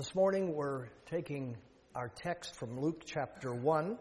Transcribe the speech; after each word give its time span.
This 0.00 0.14
morning 0.14 0.54
we're 0.54 0.86
taking 1.10 1.58
our 1.94 2.08
text 2.08 2.56
from 2.56 2.80
Luke 2.80 3.02
chapter 3.04 3.54
1. 3.54 3.98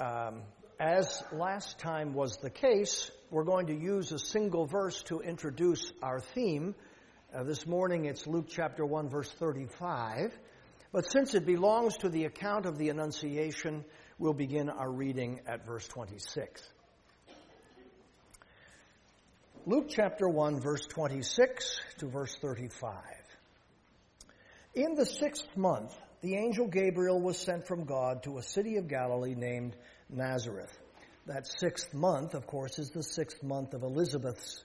Um, 0.00 0.42
as 0.80 1.22
last 1.30 1.78
time 1.78 2.12
was 2.12 2.38
the 2.38 2.50
case, 2.50 3.08
we're 3.30 3.44
going 3.44 3.68
to 3.68 3.72
use 3.72 4.10
a 4.10 4.18
single 4.18 4.66
verse 4.66 5.00
to 5.04 5.20
introduce 5.20 5.92
our 6.02 6.18
theme. 6.18 6.74
Uh, 7.32 7.44
this 7.44 7.68
morning 7.68 8.06
it's 8.06 8.26
Luke 8.26 8.46
chapter 8.48 8.84
1, 8.84 9.08
verse 9.08 9.30
35. 9.30 10.36
But 10.90 11.08
since 11.08 11.34
it 11.34 11.46
belongs 11.46 11.98
to 11.98 12.08
the 12.08 12.24
account 12.24 12.66
of 12.66 12.78
the 12.78 12.88
Annunciation, 12.88 13.84
we'll 14.18 14.34
begin 14.34 14.70
our 14.70 14.90
reading 14.90 15.40
at 15.46 15.64
verse 15.66 15.86
26. 15.86 16.68
Luke 19.66 19.86
chapter 19.88 20.28
1, 20.28 20.60
verse 20.60 20.84
26 20.88 21.78
to 21.98 22.08
verse 22.08 22.36
35. 22.40 23.17
In 24.78 24.94
the 24.94 25.06
sixth 25.06 25.56
month, 25.56 25.92
the 26.20 26.36
angel 26.36 26.68
Gabriel 26.68 27.20
was 27.20 27.36
sent 27.36 27.66
from 27.66 27.82
God 27.82 28.22
to 28.22 28.38
a 28.38 28.44
city 28.44 28.76
of 28.76 28.86
Galilee 28.86 29.34
named 29.34 29.74
Nazareth. 30.08 30.70
That 31.26 31.48
sixth 31.48 31.92
month, 31.92 32.34
of 32.34 32.46
course, 32.46 32.78
is 32.78 32.90
the 32.90 33.02
sixth 33.02 33.42
month 33.42 33.74
of 33.74 33.82
Elizabeth's 33.82 34.62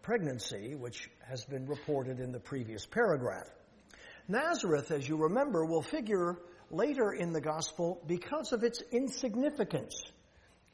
pregnancy, 0.00 0.76
which 0.76 1.10
has 1.28 1.44
been 1.44 1.66
reported 1.66 2.20
in 2.20 2.30
the 2.30 2.38
previous 2.38 2.86
paragraph. 2.86 3.48
Nazareth, 4.28 4.92
as 4.92 5.08
you 5.08 5.16
remember, 5.16 5.64
will 5.64 5.82
figure 5.82 6.38
later 6.70 7.10
in 7.10 7.32
the 7.32 7.40
gospel 7.40 8.00
because 8.06 8.52
of 8.52 8.62
its 8.62 8.80
insignificance. 8.92 10.00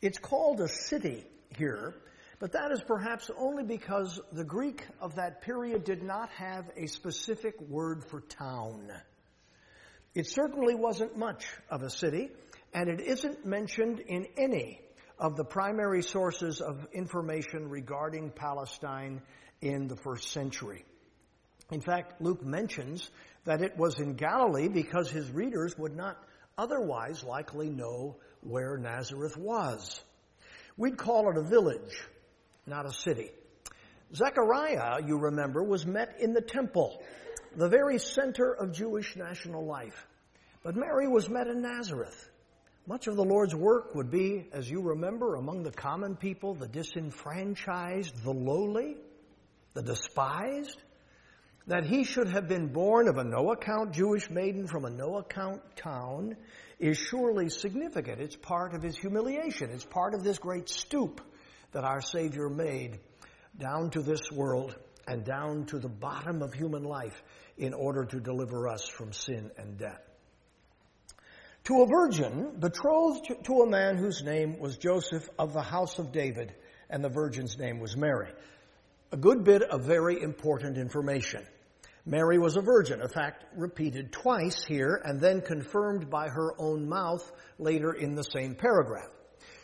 It's 0.02 0.18
called 0.18 0.60
a 0.60 0.68
city 0.68 1.24
here, 1.56 1.94
but 2.38 2.52
that 2.52 2.72
is 2.72 2.82
perhaps 2.82 3.30
only 3.36 3.62
because 3.62 4.20
the 4.32 4.44
Greek 4.44 4.86
of 5.00 5.14
that 5.16 5.42
period 5.42 5.84
did 5.84 6.02
not 6.02 6.30
have 6.30 6.70
a 6.76 6.86
specific 6.86 7.60
word 7.60 8.04
for 8.04 8.20
town. 8.20 8.90
It 10.14 10.28
certainly 10.28 10.74
wasn't 10.74 11.16
much 11.16 11.46
of 11.70 11.82
a 11.82 11.90
city, 11.90 12.30
and 12.72 12.88
it 12.88 13.00
isn't 13.00 13.44
mentioned 13.44 14.00
in 14.00 14.26
any 14.36 14.80
of 15.18 15.36
the 15.36 15.44
primary 15.44 16.02
sources 16.02 16.60
of 16.60 16.86
information 16.92 17.68
regarding 17.68 18.30
Palestine 18.30 19.22
in 19.60 19.86
the 19.88 19.96
first 19.96 20.30
century. 20.32 20.84
In 21.70 21.80
fact, 21.80 22.20
Luke 22.20 22.44
mentions 22.44 23.10
that 23.44 23.62
it 23.62 23.76
was 23.76 23.98
in 23.98 24.14
Galilee 24.14 24.68
because 24.68 25.10
his 25.10 25.30
readers 25.30 25.76
would 25.78 25.96
not 25.96 26.16
otherwise 26.58 27.24
likely 27.24 27.70
know 27.70 28.16
where 28.40 28.76
Nazareth 28.76 29.36
was. 29.36 30.02
We'd 30.76 30.98
call 30.98 31.30
it 31.30 31.36
a 31.36 31.42
village 31.42 31.96
not 32.66 32.86
a 32.86 32.92
city. 32.92 33.30
Zechariah, 34.14 35.02
you 35.06 35.18
remember, 35.18 35.62
was 35.62 35.86
met 35.86 36.16
in 36.20 36.32
the 36.32 36.40
temple, 36.40 37.02
the 37.56 37.68
very 37.68 37.98
center 37.98 38.52
of 38.52 38.72
Jewish 38.72 39.16
national 39.16 39.66
life. 39.66 40.06
But 40.62 40.76
Mary 40.76 41.08
was 41.08 41.28
met 41.28 41.46
in 41.46 41.62
Nazareth. 41.62 42.30
Much 42.86 43.06
of 43.06 43.16
the 43.16 43.24
Lord's 43.24 43.54
work 43.54 43.94
would 43.94 44.10
be, 44.10 44.46
as 44.52 44.70
you 44.70 44.80
remember, 44.80 45.36
among 45.36 45.62
the 45.62 45.70
common 45.70 46.16
people, 46.16 46.54
the 46.54 46.68
disenfranchised, 46.68 48.22
the 48.22 48.32
lowly, 48.32 48.96
the 49.72 49.82
despised. 49.82 50.80
That 51.66 51.86
he 51.86 52.04
should 52.04 52.28
have 52.28 52.46
been 52.46 52.68
born 52.68 53.08
of 53.08 53.16
a 53.16 53.24
no 53.24 53.52
account 53.52 53.92
Jewish 53.92 54.28
maiden 54.28 54.66
from 54.66 54.84
a 54.84 54.90
no 54.90 55.16
account 55.16 55.62
town 55.76 56.36
is 56.78 56.98
surely 56.98 57.48
significant. 57.48 58.20
It's 58.20 58.36
part 58.36 58.74
of 58.74 58.82
his 58.82 58.98
humiliation. 58.98 59.70
It's 59.70 59.84
part 59.84 60.12
of 60.12 60.22
this 60.22 60.38
great 60.38 60.68
stoop 60.68 61.22
that 61.74 61.84
our 61.84 62.00
Savior 62.00 62.48
made 62.48 63.00
down 63.58 63.90
to 63.90 64.00
this 64.00 64.32
world 64.32 64.74
and 65.06 65.24
down 65.24 65.66
to 65.66 65.78
the 65.78 65.88
bottom 65.88 66.40
of 66.40 66.54
human 66.54 66.84
life 66.84 67.22
in 67.58 67.74
order 67.74 68.04
to 68.04 68.20
deliver 68.20 68.68
us 68.68 68.88
from 68.88 69.12
sin 69.12 69.50
and 69.58 69.76
death. 69.76 70.00
To 71.64 71.82
a 71.82 71.86
virgin 71.86 72.56
betrothed 72.58 73.30
to 73.44 73.62
a 73.62 73.68
man 73.68 73.96
whose 73.96 74.22
name 74.22 74.58
was 74.58 74.76
Joseph 74.76 75.28
of 75.38 75.52
the 75.52 75.62
house 75.62 75.98
of 75.98 76.12
David, 76.12 76.54
and 76.88 77.02
the 77.02 77.08
virgin's 77.08 77.58
name 77.58 77.80
was 77.80 77.96
Mary. 77.96 78.30
A 79.12 79.16
good 79.16 79.44
bit 79.44 79.62
of 79.62 79.84
very 79.84 80.20
important 80.20 80.78
information. 80.78 81.42
Mary 82.06 82.38
was 82.38 82.56
a 82.56 82.60
virgin, 82.60 83.00
a 83.00 83.08
fact 83.08 83.44
repeated 83.56 84.12
twice 84.12 84.62
here 84.64 85.00
and 85.04 85.20
then 85.20 85.40
confirmed 85.40 86.10
by 86.10 86.28
her 86.28 86.52
own 86.60 86.88
mouth 86.88 87.32
later 87.58 87.92
in 87.92 88.14
the 88.14 88.22
same 88.22 88.54
paragraph. 88.54 89.10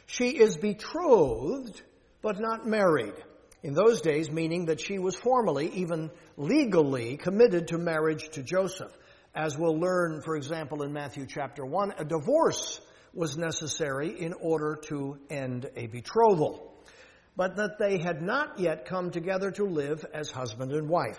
She 0.07 0.31
is 0.31 0.57
betrothed 0.57 1.83
but 2.23 2.41
not 2.41 2.67
married. 2.67 3.15
In 3.63 3.75
those 3.75 4.01
days, 4.01 4.31
meaning 4.31 4.67
that 4.67 4.81
she 4.81 4.99
was 4.99 5.15
formally, 5.15 5.69
even 5.75 6.11
legally, 6.37 7.17
committed 7.17 7.69
to 7.69 7.79
marriage 7.79 8.31
to 8.31 8.43
Joseph. 8.43 8.93
As 9.35 9.57
we'll 9.57 9.79
learn, 9.79 10.23
for 10.23 10.35
example, 10.37 10.83
in 10.83 10.93
Matthew 10.93 11.27
chapter 11.27 11.65
1, 11.65 11.95
a 11.99 12.05
divorce 12.05 12.81
was 13.13 13.37
necessary 13.37 14.19
in 14.19 14.33
order 14.33 14.79
to 14.85 15.19
end 15.29 15.69
a 15.77 15.87
betrothal. 15.87 16.75
But 17.37 17.57
that 17.57 17.79
they 17.79 17.99
had 17.99 18.23
not 18.23 18.59
yet 18.59 18.87
come 18.87 19.11
together 19.11 19.51
to 19.53 19.65
live 19.65 20.05
as 20.13 20.31
husband 20.31 20.73
and 20.73 20.89
wife. 20.89 21.19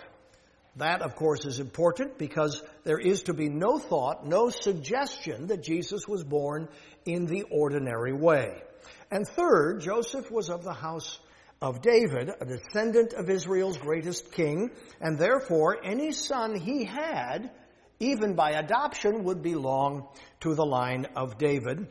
That, 0.78 1.02
of 1.02 1.16
course, 1.16 1.46
is 1.46 1.60
important 1.60 2.18
because 2.18 2.64
there 2.84 3.00
is 3.00 3.24
to 3.24 3.34
be 3.34 3.50
no 3.50 3.78
thought, 3.78 4.26
no 4.26 4.50
suggestion 4.50 5.48
that 5.48 5.64
Jesus 5.64 6.08
was 6.08 6.24
born 6.24 6.70
in 7.06 7.26
the 7.26 7.44
ordinary 7.52 8.14
way. 8.14 8.62
And 9.12 9.28
third, 9.28 9.82
Joseph 9.82 10.32
was 10.32 10.50
of 10.50 10.64
the 10.64 10.74
house 10.74 11.20
of 11.62 11.82
David, 11.82 12.32
a 12.40 12.46
descendant 12.46 13.14
of 13.14 13.30
Israel's 13.30 13.78
greatest 13.78 14.32
king, 14.32 14.72
and 15.02 15.18
therefore 15.18 15.78
any 15.84 16.14
son 16.14 16.56
he 16.56 16.86
had, 16.86 17.52
even 18.00 18.36
by 18.36 18.52
adoption, 18.52 19.26
would 19.26 19.44
belong 19.44 20.08
to 20.40 20.56
the 20.56 20.66
line 20.66 21.08
of 21.16 21.38
David. 21.38 21.88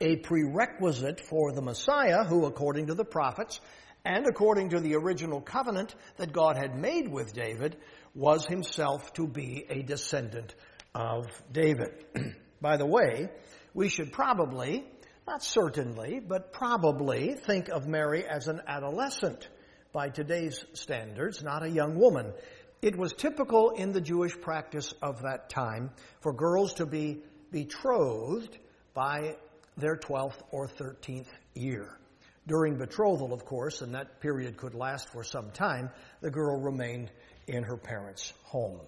A 0.00 0.16
prerequisite 0.16 1.20
for 1.20 1.52
the 1.52 1.60
Messiah, 1.60 2.24
who, 2.24 2.46
according 2.46 2.86
to 2.86 2.94
the 2.94 3.04
prophets 3.04 3.60
and 4.02 4.26
according 4.26 4.70
to 4.70 4.80
the 4.80 4.94
original 4.94 5.42
covenant 5.42 5.94
that 6.16 6.32
God 6.32 6.56
had 6.56 6.74
made 6.74 7.06
with 7.06 7.34
David, 7.34 7.76
was 8.14 8.46
himself 8.46 9.12
to 9.14 9.26
be 9.26 9.66
a 9.68 9.82
descendant 9.82 10.54
of 10.94 11.26
David. 11.52 12.06
by 12.62 12.78
the 12.78 12.86
way, 12.86 13.28
we 13.74 13.88
should 13.90 14.10
probably 14.10 14.86
not 15.26 15.42
certainly, 15.42 16.20
but 16.20 16.52
probably 16.52 17.34
think 17.34 17.68
of 17.68 17.86
Mary 17.86 18.24
as 18.26 18.48
an 18.48 18.60
adolescent 18.66 19.48
by 19.92 20.08
today's 20.08 20.64
standards, 20.72 21.42
not 21.42 21.62
a 21.62 21.68
young 21.68 21.98
woman. 21.98 22.32
It 22.82 22.96
was 22.96 23.12
typical 23.12 23.70
in 23.70 23.92
the 23.92 24.00
Jewish 24.00 24.38
practice 24.40 24.94
of 25.02 25.22
that 25.22 25.50
time 25.50 25.90
for 26.20 26.32
girls 26.32 26.74
to 26.74 26.86
be 26.86 27.22
betrothed 27.50 28.56
by 28.94 29.36
their 29.76 29.96
12th 29.96 30.40
or 30.50 30.68
13th 30.68 31.28
year. 31.54 31.96
During 32.46 32.78
betrothal, 32.78 33.32
of 33.32 33.44
course, 33.44 33.82
and 33.82 33.94
that 33.94 34.20
period 34.20 34.56
could 34.56 34.74
last 34.74 35.10
for 35.10 35.22
some 35.22 35.50
time, 35.50 35.90
the 36.20 36.30
girl 36.30 36.60
remained 36.60 37.10
in 37.46 37.64
her 37.64 37.76
parents' 37.76 38.32
home. 38.44 38.80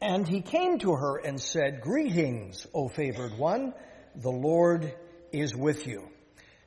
And 0.00 0.26
he 0.26 0.40
came 0.40 0.78
to 0.80 0.92
her 0.92 1.16
and 1.18 1.40
said, 1.40 1.80
Greetings, 1.80 2.66
O 2.74 2.88
favored 2.88 3.36
one 3.36 3.74
the 4.16 4.30
Lord 4.30 4.94
is 5.32 5.54
with 5.56 5.86
you. 5.86 6.08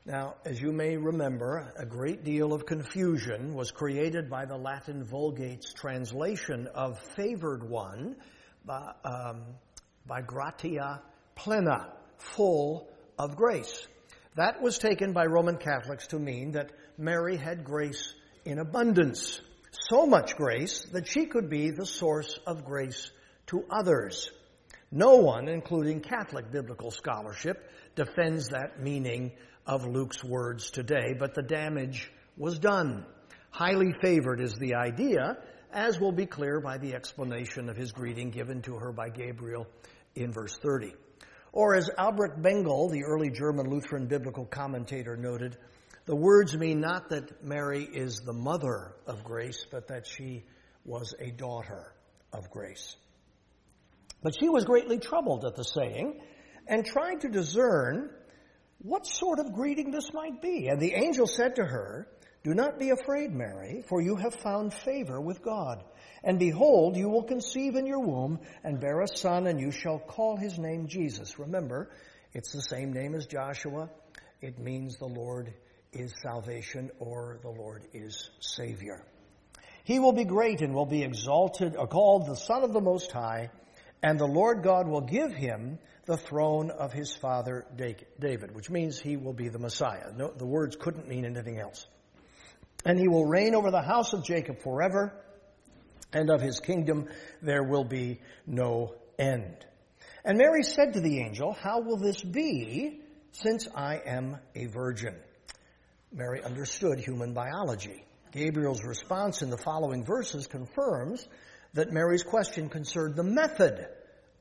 Now, 0.06 0.36
as 0.46 0.62
you 0.62 0.72
may 0.72 0.98
remember, 0.98 1.74
a 1.78 1.86
great 1.86 2.24
deal 2.24 2.54
of 2.54 2.66
confusion 2.66 3.56
was 3.56 3.72
created 3.72 4.30
by 4.30 4.46
the 4.46 4.58
Latin 4.58 5.04
Vulgate's 5.04 5.74
translation 5.74 6.68
of 6.74 7.00
favored 7.16 7.68
one 7.68 8.16
by, 8.64 8.92
um, 9.04 9.44
by 10.06 10.22
gratia 10.22 11.02
plena, 11.36 11.92
full 12.18 12.88
of 13.18 13.36
grace. 13.36 13.88
That 14.36 14.62
was 14.62 14.78
taken 14.78 15.14
by 15.14 15.26
Roman 15.26 15.58
Catholics 15.58 16.08
to 16.08 16.20
mean 16.20 16.52
that 16.52 16.72
Mary 16.98 17.38
had 17.38 17.64
grace 17.64 18.14
in 18.44 18.60
abundance, 18.60 19.42
so 19.72 20.06
much 20.06 20.36
grace 20.36 20.86
that 20.92 21.08
she 21.08 21.26
could 21.26 21.50
be 21.50 21.72
the 21.72 21.86
source 21.86 22.38
of 22.46 22.64
grace 22.64 23.10
to 23.48 23.66
others. 23.72 24.30
No 24.92 25.16
one, 25.16 25.48
including 25.48 26.02
Catholic 26.02 26.52
biblical 26.52 26.92
scholarship, 26.92 27.70
defends 27.96 28.50
that 28.50 28.82
meaning 28.82 29.32
of 29.66 29.86
Luke's 29.86 30.24
words 30.24 30.70
today, 30.70 31.16
but 31.18 31.34
the 31.34 31.42
damage 31.42 32.12
was 32.38 32.60
done. 32.60 33.06
Highly 33.50 33.94
favored 34.02 34.42
is 34.42 34.54
the 34.56 34.76
idea, 34.76 35.38
as 35.72 36.00
will 36.00 36.12
be 36.12 36.26
clear 36.26 36.60
by 36.60 36.78
the 36.78 36.94
explanation 36.94 37.70
of 37.70 37.78
his 37.78 37.92
greeting 37.92 38.30
given 38.30 38.62
to 38.64 38.76
her 38.76 38.92
by 38.92 39.10
Gabriel 39.10 39.68
in 40.14 40.32
verse 40.32 40.56
30. 40.58 40.94
Or 41.52 41.76
as 41.76 41.90
Albrecht 41.98 42.42
Bengel, 42.42 42.92
the 42.92 43.06
early 43.06 43.30
German 43.30 43.70
Lutheran 43.70 44.08
biblical 44.08 44.46
commentator, 44.46 45.16
noted, 45.16 45.58
the 46.06 46.16
words 46.16 46.56
mean 46.56 46.82
not 46.82 47.10
that 47.10 47.44
Mary 47.44 47.84
is 47.84 48.20
the 48.20 48.34
mother 48.34 48.94
of 49.08 49.24
grace, 49.24 49.66
but 49.72 49.88
that 49.88 50.06
she 50.06 50.44
was 50.84 51.16
a 51.20 51.32
daughter 51.32 51.94
of 52.32 52.52
grace. 52.52 52.96
But 54.26 54.40
she 54.40 54.50
was 54.50 54.66
greatly 54.66 54.98
troubled 54.98 55.46
at 55.46 55.56
the 55.56 55.64
saying 55.64 56.20
and 56.68 56.84
tried 56.84 57.22
to 57.22 57.30
discern 57.30 58.10
what 58.80 59.06
sort 59.06 59.38
of 59.38 59.54
greeting 59.54 59.92
this 59.92 60.12
might 60.16 60.42
be. 60.42 60.68
And 60.68 60.82
the 60.82 60.96
angel 60.96 61.28
said 61.28 61.58
to 61.58 61.64
her, 61.64 62.08
Do 62.44 62.56
not 62.56 62.80
be 62.80 62.90
afraid, 62.90 63.32
Mary, 63.32 63.84
for 63.88 64.02
you 64.02 64.16
have 64.16 64.34
found 64.34 64.74
favor 64.74 65.22
with 65.22 65.44
God. 65.44 65.84
And 66.24 66.40
behold, 66.40 66.98
you 66.98 67.08
will 67.08 67.22
conceive 67.22 67.76
in 67.76 67.86
your 67.86 68.00
womb 68.00 68.40
and 68.64 68.80
bear 68.80 69.02
a 69.02 69.08
son, 69.08 69.46
and 69.46 69.60
you 69.62 69.70
shall 69.70 70.00
call 70.00 70.38
his 70.38 70.58
name 70.58 70.88
Jesus. 70.88 71.38
Remember, 71.38 71.92
it's 72.34 72.52
the 72.52 72.64
same 72.64 72.94
name 72.94 73.14
as 73.14 73.28
Joshua. 73.28 73.92
It 74.42 74.58
means 74.58 74.98
the 74.98 75.06
Lord 75.06 75.54
is 75.94 76.12
salvation 76.24 76.90
or 76.98 77.38
the 77.44 77.52
Lord 77.52 77.84
is 77.94 78.32
Savior. 78.40 79.06
He 79.84 80.00
will 80.00 80.14
be 80.14 80.26
great 80.26 80.62
and 80.62 80.74
will 80.74 80.88
be 80.88 81.04
exalted, 81.04 81.76
uh, 81.78 81.86
called 81.86 82.26
the 82.26 82.36
Son 82.36 82.64
of 82.64 82.74
the 82.74 82.82
Most 82.82 83.12
High, 83.12 83.52
and 84.04 84.20
the 84.20 84.28
Lord 84.28 84.64
God 84.64 84.88
will 84.88 85.02
give 85.02 85.34
him 85.34 85.80
the 86.06 86.18
throne 86.18 86.70
of 86.70 86.94
his 86.94 87.14
father 87.14 87.66
David, 87.76 88.54
which 88.54 88.70
means 88.70 89.00
he 89.00 89.18
will 89.18 89.34
be 89.34 89.50
the 89.50 89.60
Messiah. 89.60 90.12
No, 90.16 90.32
the 90.32 90.46
words 90.46 90.76
couldn't 90.76 91.08
mean 91.08 91.26
anything 91.26 91.60
else. 91.60 91.86
And 92.86 93.00
he 93.00 93.08
will 93.08 93.26
reign 93.26 93.56
over 93.56 93.72
the 93.72 93.82
house 93.82 94.14
of 94.14 94.24
Jacob 94.24 94.62
forever, 94.62 95.14
and 96.14 96.30
of 96.30 96.42
his 96.42 96.60
kingdom 96.60 97.10
there 97.42 97.64
will 97.64 97.84
be 97.84 98.20
no 98.46 98.94
end. 99.18 99.66
And 100.24 100.38
Mary 100.38 100.64
said 100.64 100.94
to 100.94 101.02
the 101.02 101.20
angel, 101.20 101.54
How 101.54 101.82
will 101.82 101.98
this 101.98 102.22
be, 102.22 103.02
since 103.32 103.68
I 103.76 104.02
am 104.06 104.38
a 104.54 104.68
virgin? 104.68 105.16
Mary 106.12 106.44
understood 106.44 107.00
human 107.00 107.34
biology. 107.34 108.06
Gabriel's 108.32 108.84
response 108.84 109.42
in 109.42 109.50
the 109.50 109.58
following 109.58 110.06
verses 110.06 110.48
confirms 110.48 111.28
that 111.76 111.92
Mary's 111.92 112.24
question 112.24 112.70
concerned 112.70 113.16
the 113.16 113.24
method 113.24 113.88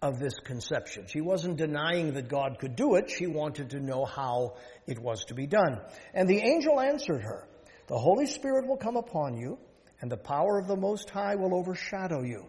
of 0.00 0.18
this 0.18 0.34
conception. 0.44 1.06
She 1.08 1.20
wasn't 1.20 1.56
denying 1.56 2.14
that 2.14 2.28
God 2.28 2.58
could 2.58 2.76
do 2.76 2.94
it, 2.94 3.10
she 3.10 3.26
wanted 3.26 3.70
to 3.70 3.80
know 3.80 4.04
how 4.04 4.56
it 4.86 4.98
was 4.98 5.24
to 5.26 5.34
be 5.34 5.46
done. 5.46 5.80
And 6.14 6.28
the 6.28 6.38
angel 6.38 6.80
answered 6.80 7.22
her, 7.22 7.48
The 7.88 7.98
Holy 7.98 8.26
Spirit 8.26 8.66
will 8.66 8.76
come 8.76 8.96
upon 8.96 9.36
you, 9.36 9.58
and 10.00 10.10
the 10.10 10.16
power 10.16 10.58
of 10.58 10.68
the 10.68 10.76
Most 10.76 11.10
High 11.10 11.34
will 11.34 11.54
overshadow 11.54 12.22
you. 12.22 12.46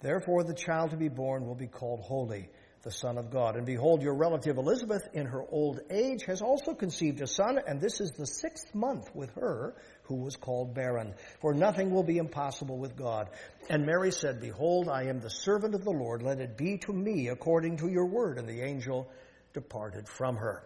Therefore, 0.00 0.44
the 0.44 0.54
child 0.54 0.90
to 0.90 0.96
be 0.96 1.08
born 1.08 1.46
will 1.46 1.54
be 1.54 1.66
called 1.66 2.00
Holy 2.00 2.48
the 2.82 2.90
Son 2.90 3.16
of 3.16 3.30
God. 3.30 3.56
And 3.56 3.64
behold, 3.64 4.02
your 4.02 4.14
relative 4.14 4.56
Elizabeth, 4.56 5.02
in 5.12 5.26
her 5.26 5.42
old 5.50 5.80
age, 5.90 6.24
has 6.26 6.42
also 6.42 6.74
conceived 6.74 7.20
a 7.20 7.26
son, 7.26 7.58
and 7.66 7.80
this 7.80 8.00
is 8.00 8.10
the 8.10 8.26
sixth 8.26 8.74
month 8.74 9.14
with 9.14 9.30
her 9.34 9.74
who 10.04 10.16
was 10.16 10.36
called 10.36 10.74
barren. 10.74 11.14
For 11.40 11.54
nothing 11.54 11.90
will 11.90 12.02
be 12.02 12.18
impossible 12.18 12.78
with 12.78 12.96
God. 12.96 13.30
And 13.70 13.86
Mary 13.86 14.10
said, 14.10 14.40
Behold, 14.40 14.88
I 14.88 15.04
am 15.04 15.20
the 15.20 15.30
servant 15.30 15.74
of 15.74 15.84
the 15.84 15.90
Lord. 15.92 16.22
Let 16.22 16.40
it 16.40 16.56
be 16.56 16.78
to 16.78 16.92
me 16.92 17.28
according 17.28 17.78
to 17.78 17.88
your 17.88 18.06
word. 18.06 18.38
And 18.38 18.48
the 18.48 18.62
angel 18.62 19.08
departed 19.52 20.08
from 20.08 20.36
her. 20.36 20.64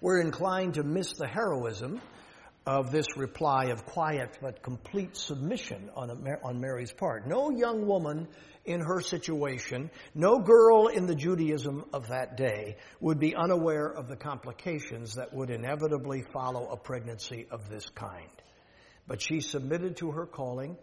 We're 0.00 0.20
inclined 0.20 0.74
to 0.74 0.82
miss 0.82 1.12
the 1.12 1.26
heroism 1.26 2.00
of 2.68 2.90
this 2.90 3.16
reply 3.16 3.66
of 3.66 3.86
quiet 3.86 4.38
but 4.42 4.62
complete 4.62 5.16
submission 5.16 5.88
on, 5.96 6.60
Mary's 6.60 6.92
part. 6.92 7.26
No 7.26 7.50
young 7.50 7.86
woman 7.86 8.28
in 8.68 8.80
her 8.80 9.00
situation, 9.00 9.90
no 10.14 10.38
girl 10.38 10.86
in 10.86 11.06
the 11.06 11.14
Judaism 11.14 11.84
of 11.92 12.08
that 12.08 12.36
day 12.36 12.76
would 13.00 13.18
be 13.18 13.34
unaware 13.34 13.86
of 13.86 14.08
the 14.08 14.16
complications 14.16 15.14
that 15.14 15.32
would 15.34 15.50
inevitably 15.50 16.22
follow 16.32 16.68
a 16.68 16.76
pregnancy 16.76 17.46
of 17.50 17.68
this 17.68 17.88
kind. 17.88 18.30
But 19.06 19.20
she 19.20 19.40
submitted 19.40 19.96
to 19.96 20.10
her 20.12 20.26
calling 20.26 20.76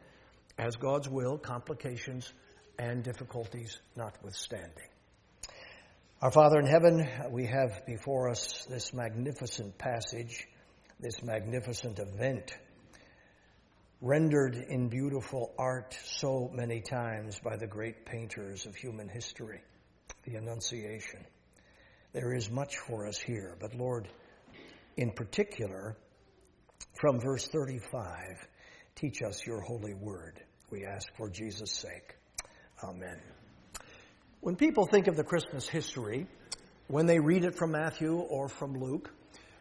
as 0.58 0.76
God's 0.76 1.08
will, 1.08 1.38
complications 1.38 2.32
and 2.78 3.04
difficulties 3.04 3.78
notwithstanding. 3.96 4.90
Our 6.22 6.32
Father 6.32 6.60
in 6.60 6.66
heaven, 6.66 7.08
we 7.32 7.46
have 7.46 7.86
before 7.86 8.30
us 8.30 8.66
this 8.70 8.94
magnificent 8.94 9.78
passage 9.78 10.48
this 11.00 11.22
magnificent 11.24 12.00
event, 12.00 12.56
rendered 14.02 14.56
in 14.56 14.90
beautiful 14.90 15.54
art 15.58 15.98
so 16.06 16.50
many 16.54 16.82
times 16.82 17.40
by 17.40 17.56
the 17.56 17.68
great 17.68 18.06
painters 18.06 18.66
of 18.66 18.76
human 18.76 19.08
history, 19.08 19.62
the 20.24 20.36
Annunciation. 20.36 21.26
There 22.14 22.34
is 22.34 22.50
much 22.50 22.78
for 22.78 23.08
us 23.08 23.18
here, 23.18 23.58
but 23.60 23.74
Lord, 23.76 24.08
in 24.98 25.12
particular, 25.12 25.96
from 26.94 27.20
verse 27.20 27.48
35, 27.48 28.48
teach 28.96 29.22
us 29.22 29.46
your 29.46 29.62
holy 29.62 29.94
word. 29.94 30.42
We 30.72 30.86
ask 30.86 31.08
for 31.16 31.30
Jesus' 31.30 31.74
sake. 31.74 32.16
Amen. 32.84 33.20
When 34.42 34.56
people 34.56 34.86
think 34.86 35.08
of 35.08 35.16
the 35.16 35.24
Christmas 35.24 35.68
history, 35.68 36.28
when 36.88 37.06
they 37.06 37.20
read 37.20 37.44
it 37.44 37.56
from 37.56 37.72
Matthew 37.72 38.16
or 38.16 38.48
from 38.48 38.80
Luke, 38.80 39.12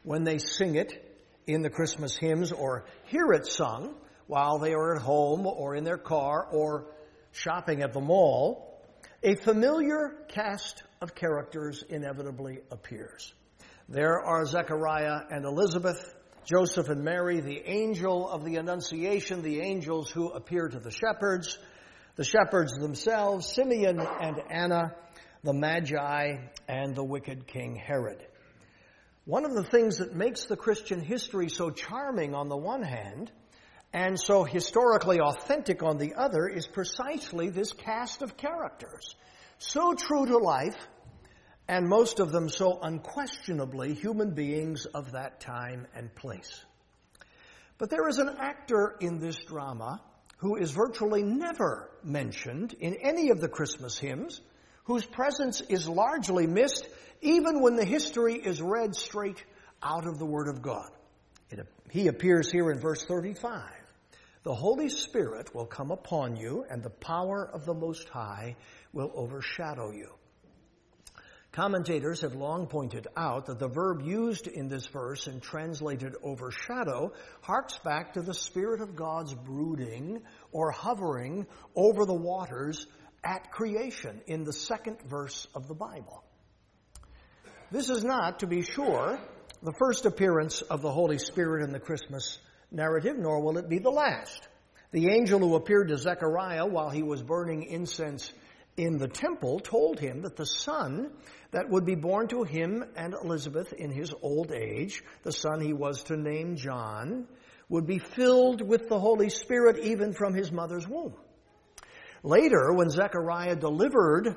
when 0.03 0.25
they 0.25 0.39
sing 0.39 0.75
it, 0.75 1.15
in 1.47 1.63
the 1.63 1.71
Christmas 1.71 2.17
hymns 2.17 2.53
or 2.53 2.85
hear 3.05 3.33
it 3.33 3.47
sung 3.47 3.95
while 4.27 4.59
they 4.59 4.73
are 4.73 4.97
at 4.97 5.03
home 5.03 5.47
or 5.47 5.75
in 5.75 5.85
their 5.85 5.99
car 5.99 6.47
or 6.51 6.87
shopping 7.33 7.83
at 7.83 7.93
the 7.93 8.01
mall, 8.01 8.81
a 9.23 9.35
familiar 9.35 10.17
cast 10.29 10.83
of 11.01 11.15
characters 11.15 11.83
inevitably 11.89 12.61
appears. 12.71 13.33
There 13.89 14.21
are 14.21 14.47
Zechariah 14.47 15.21
and 15.31 15.45
Elizabeth, 15.45 16.15
Joseph 16.45 16.89
and 16.89 17.03
Mary, 17.03 17.41
the 17.41 17.63
angel 17.67 18.29
of 18.29 18.45
the 18.45 18.57
Annunciation, 18.57 19.43
the 19.43 19.61
angels 19.61 20.11
who 20.11 20.29
appear 20.29 20.69
to 20.69 20.79
the 20.79 20.91
shepherds, 20.91 21.59
the 22.17 22.25
shepherds 22.25 22.73
themselves, 22.75 23.47
Simeon 23.47 24.01
and 24.01 24.41
Anna, 24.51 24.95
the 25.43 25.53
Magi, 25.53 26.37
and 26.69 26.95
the 26.95 27.05
wicked 27.05 27.47
King 27.47 27.77
Herod. 27.77 28.25
One 29.25 29.45
of 29.45 29.55
the 29.55 29.65
things 29.65 29.99
that 29.99 30.15
makes 30.15 30.45
the 30.45 30.57
Christian 30.57 31.01
history 31.01 31.49
so 31.49 31.71
charming 31.71 32.35
on 32.35 32.49
the 32.49 32.57
one 32.57 32.83
hand, 32.83 33.31
and 33.95 34.19
so 34.19 34.43
historically 34.43 35.21
authentic 35.21 35.85
on 35.85 35.99
the 35.99 36.15
other, 36.17 36.49
is 36.49 36.67
precisely 36.67 37.49
this 37.49 37.73
cast 37.73 38.23
of 38.23 38.37
characters. 38.37 39.15
So 39.59 39.95
true 39.95 40.27
to 40.27 40.37
life, 40.37 40.77
and 41.69 41.89
most 41.89 42.19
of 42.19 42.33
them 42.33 42.49
so 42.49 42.81
unquestionably 42.83 43.95
human 43.95 44.35
beings 44.35 44.85
of 44.87 45.13
that 45.13 45.39
time 45.39 45.87
and 45.95 46.13
place. 46.13 46.65
But 47.79 47.89
there 47.89 48.09
is 48.09 48.19
an 48.19 48.35
actor 48.37 48.97
in 49.01 49.21
this 49.21 49.39
drama 49.45 50.03
who 50.39 50.57
is 50.57 50.73
virtually 50.73 51.23
never 51.23 51.89
mentioned 52.03 52.75
in 52.81 52.97
any 52.97 53.31
of 53.31 53.41
the 53.41 53.49
Christmas 53.49 53.97
hymns, 53.97 54.41
whose 54.87 55.07
presence 55.07 55.61
is 55.61 55.89
largely 55.89 56.49
missed 56.49 56.89
even 57.23 57.63
when 57.63 57.77
the 57.77 57.85
history 57.85 58.35
is 58.35 58.61
read 58.61 58.97
straight 58.97 59.43
out 59.81 60.09
of 60.09 60.19
the 60.19 60.27
Word 60.27 60.49
of 60.49 60.63
God. 60.63 60.91
It, 61.51 61.65
he 61.91 62.09
appears 62.09 62.51
here 62.51 62.73
in 62.73 62.81
verse 62.81 63.05
35. 63.05 63.84
The 64.45 64.55
Holy 64.55 64.91
Spirit 64.91 65.55
will 65.55 65.65
come 65.65 65.91
upon 65.91 66.37
you, 66.37 66.67
and 66.69 66.83
the 66.83 66.91
power 66.91 67.49
of 67.51 67.65
the 67.65 67.73
Most 67.73 68.11
High 68.11 68.57
will 68.93 69.11
overshadow 69.15 69.91
you. 69.91 70.11
Commentators 71.53 72.21
have 72.21 72.35
long 72.35 72.67
pointed 72.67 73.07
out 73.17 73.47
that 73.47 73.59
the 73.59 73.69
verb 73.69 74.03
used 74.03 74.47
in 74.47 74.69
this 74.69 74.87
verse 74.87 75.29
and 75.29 75.41
translated 75.41 76.15
overshadow 76.23 77.13
harks 77.41 77.79
back 77.79 78.13
to 78.15 78.23
the 78.23 78.35
Spirit 78.35 78.83
of 78.83 78.95
God's 78.95 79.33
brooding 79.33 80.21
or 80.53 80.73
hovering 80.73 81.47
over 81.75 82.05
the 82.05 82.13
waters 82.13 82.87
at 83.23 83.51
creation 83.51 84.21
in 84.27 84.45
the 84.45 84.53
second 84.53 85.01
verse 85.09 85.49
of 85.55 85.69
the 85.69 85.75
Bible. 85.75 86.23
This 87.71 87.89
is 87.89 88.05
not, 88.05 88.41
to 88.41 88.47
be 88.47 88.61
sure, 88.61 89.19
the 89.63 89.73
first 89.79 90.05
appearance 90.05 90.61
of 90.61 90.83
the 90.83 90.93
Holy 90.93 91.19
Spirit 91.19 91.65
in 91.65 91.73
the 91.73 91.81
Christmas 91.81 92.39
narrative, 92.71 93.17
nor 93.19 93.41
will 93.41 93.59
it 93.59 93.69
be 93.69 93.79
the 93.79 93.91
last. 93.91 94.49
The 94.93 95.09
angel 95.11 95.41
who 95.41 95.57
appeared 95.57 95.89
to 95.89 95.99
Zechariah 95.99 96.67
while 96.67 96.91
he 96.91 97.03
was 97.03 97.23
burning 97.23 97.65
incense 97.65 98.33
in 98.77 98.99
the 98.99 99.09
temple 99.09 99.61
told 99.61 99.99
him 99.99 100.23
that 100.23 100.37
the 100.37 100.47
son 100.47 101.11
that 101.53 101.69
would 101.69 101.85
be 101.85 101.95
born 101.95 102.29
to 102.29 102.43
him 102.43 102.85
and 102.97 103.15
Elizabeth 103.15 103.73
in 103.73 103.91
his 103.91 104.13
old 104.23 104.53
age, 104.53 105.03
the 105.23 105.33
son 105.33 105.61
he 105.61 105.73
was 105.73 106.03
to 106.05 106.17
name 106.17 106.57
John, 106.57 107.27
would 107.69 107.87
be 107.87 107.99
filled 107.99 108.61
with 108.67 108.89
the 108.89 108.99
Holy 108.99 109.29
Spirit 109.31 109.79
even 109.79 110.13
from 110.13 110.35
his 110.35 110.51
mother's 110.51 110.87
womb. 110.87 111.15
Later, 112.23 112.73
when 112.73 112.91
Zechariah 112.91 113.57
delivered 113.57 114.37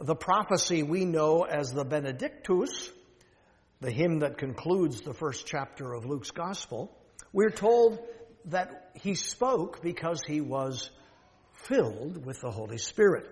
the 0.00 0.14
prophecy 0.14 0.82
we 0.82 1.04
know 1.04 1.42
as 1.42 1.72
the 1.72 1.84
Benedictus, 1.84 2.90
the 3.80 3.90
hymn 3.90 4.20
that 4.20 4.38
concludes 4.38 5.00
the 5.00 5.14
first 5.14 5.46
chapter 5.46 5.92
of 5.92 6.06
Luke's 6.06 6.30
Gospel, 6.30 6.96
we're 7.32 7.50
told 7.50 7.98
that 8.46 8.90
he 8.94 9.14
spoke 9.14 9.82
because 9.82 10.22
he 10.26 10.40
was 10.40 10.90
filled 11.52 12.24
with 12.24 12.40
the 12.40 12.50
Holy 12.50 12.78
Spirit. 12.78 13.26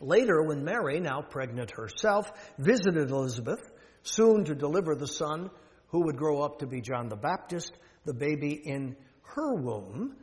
Later, 0.00 0.42
when 0.42 0.64
Mary, 0.64 1.00
now 1.00 1.22
pregnant 1.22 1.72
herself, 1.76 2.30
visited 2.58 3.10
Elizabeth, 3.10 3.60
soon 4.02 4.44
to 4.44 4.54
deliver 4.54 4.94
the 4.94 5.06
son 5.06 5.50
who 5.88 6.04
would 6.06 6.16
grow 6.16 6.42
up 6.42 6.58
to 6.58 6.66
be 6.66 6.80
John 6.80 7.08
the 7.08 7.16
Baptist, 7.16 7.72
the 8.04 8.14
baby 8.14 8.52
in 8.52 8.96
her 9.22 9.54
womb, 9.54 10.16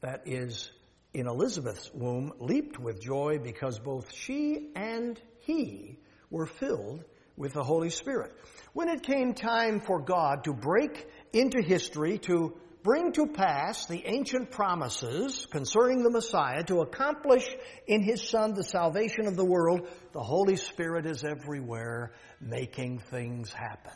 that 0.00 0.22
is 0.26 0.70
in 1.12 1.26
Elizabeth's 1.26 1.90
womb 1.92 2.32
leaped 2.38 2.78
with 2.78 3.00
joy 3.00 3.38
because 3.42 3.78
both 3.78 4.14
she 4.14 4.70
and 4.74 5.20
he 5.40 5.98
were 6.30 6.46
filled 6.46 7.04
with 7.36 7.52
the 7.52 7.62
Holy 7.62 7.90
Spirit. 7.90 8.32
When 8.72 8.88
it 8.88 9.02
came 9.02 9.34
time 9.34 9.80
for 9.80 10.00
God 10.00 10.44
to 10.44 10.52
break 10.52 11.06
into 11.32 11.62
history 11.62 12.18
to 12.18 12.54
bring 12.82 13.12
to 13.12 13.26
pass 13.26 13.86
the 13.86 14.02
ancient 14.06 14.50
promises 14.50 15.46
concerning 15.50 16.02
the 16.02 16.10
Messiah, 16.10 16.64
to 16.64 16.80
accomplish 16.80 17.46
in 17.86 18.02
his 18.02 18.26
Son 18.26 18.54
the 18.54 18.64
salvation 18.64 19.26
of 19.26 19.36
the 19.36 19.44
world, 19.44 19.86
the 20.12 20.22
Holy 20.22 20.56
Spirit 20.56 21.04
is 21.04 21.22
everywhere 21.22 22.12
making 22.40 22.98
things 22.98 23.52
happen. 23.52 23.92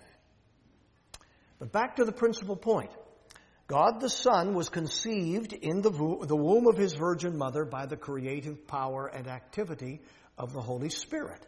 But 1.59 1.73
back 1.73 1.97
to 1.97 2.05
the 2.05 2.13
principal 2.13 2.57
point. 2.57 2.91
God 3.67 4.01
the 4.01 4.11
Son 4.11 4.53
was 4.53 4.69
conceived 4.69 5.55
in 5.55 5.81
the 5.81 5.91
womb 5.91 6.67
of 6.67 6.77
his 6.77 6.93
virgin 6.93 7.39
mother 7.39 7.65
by 7.65 7.87
the 7.87 7.97
creative 7.97 8.67
power 8.67 9.07
and 9.07 9.27
activity 9.27 10.03
of 10.37 10.53
the 10.53 10.61
Holy 10.61 10.91
Spirit. 10.91 11.41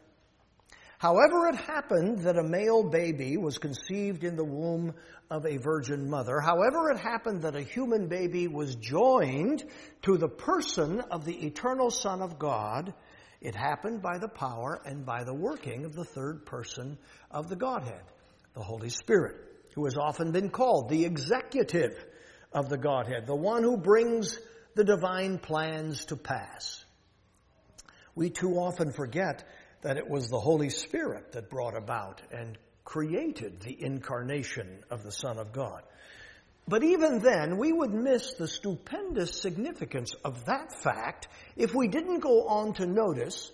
However, 0.99 1.49
it 1.49 1.57
happened 1.57 2.21
that 2.21 2.39
a 2.39 2.43
male 2.43 2.83
baby 2.83 3.37
was 3.37 3.59
conceived 3.59 4.25
in 4.25 4.37
the 4.37 4.45
womb 4.45 4.95
of 5.31 5.45
a 5.45 5.59
virgin 5.59 6.09
mother, 6.09 6.41
however, 6.41 6.91
it 6.91 6.99
happened 6.99 7.43
that 7.43 7.57
a 7.57 7.61
human 7.61 8.09
baby 8.09 8.49
was 8.49 8.77
joined 8.77 9.65
to 10.03 10.17
the 10.17 10.29
person 10.29 11.01
of 11.11 11.25
the 11.25 11.47
eternal 11.47 11.91
Son 11.91 12.23
of 12.23 12.39
God, 12.39 12.95
it 13.41 13.55
happened 13.55 14.01
by 14.01 14.19
the 14.19 14.29
power 14.29 14.81
and 14.87 15.05
by 15.05 15.25
the 15.25 15.35
working 15.35 15.85
of 15.85 15.95
the 15.95 16.05
third 16.05 16.47
person 16.47 16.97
of 17.31 17.49
the 17.49 17.57
Godhead, 17.57 18.03
the 18.55 18.63
Holy 18.63 18.89
Spirit, 18.89 19.37
who 19.75 19.85
has 19.85 19.97
often 19.99 20.33
been 20.33 20.49
called 20.49 20.89
the 20.89 21.05
executive 21.05 21.93
of 22.53 22.71
the 22.71 22.79
Godhead, 22.79 23.27
the 23.27 23.37
one 23.37 23.63
who 23.63 23.77
brings 23.77 24.39
the 24.75 24.85
divine 24.85 25.39
plans 25.39 26.07
to 26.07 26.17
pass. 26.17 26.85
We 28.15 28.31
too 28.31 28.55
often 28.55 28.93
forget 28.93 29.45
that 29.87 29.99
it 29.99 30.11
was 30.11 30.29
the 30.29 30.41
Holy 30.41 30.69
Spirit 30.69 31.31
that 31.31 31.49
brought 31.49 31.77
about 31.77 32.21
and 32.33 32.59
created 32.83 33.61
the 33.61 33.85
incarnation 33.85 34.83
of 34.91 35.05
the 35.05 35.13
Son 35.13 35.39
of 35.39 35.53
God. 35.53 35.81
But 36.67 36.83
even 36.83 37.21
then, 37.21 37.57
we 37.57 37.73
would 37.73 37.95
miss 37.95 38.33
the 38.33 38.49
stupendous 38.49 39.41
significance 39.41 40.13
of 40.25 40.47
that 40.47 40.73
fact 40.83 41.29
if 41.55 41.73
we 41.73 41.87
didn't 41.87 42.19
go 42.19 42.49
on 42.49 42.73
to 42.75 42.87
notice 42.87 43.53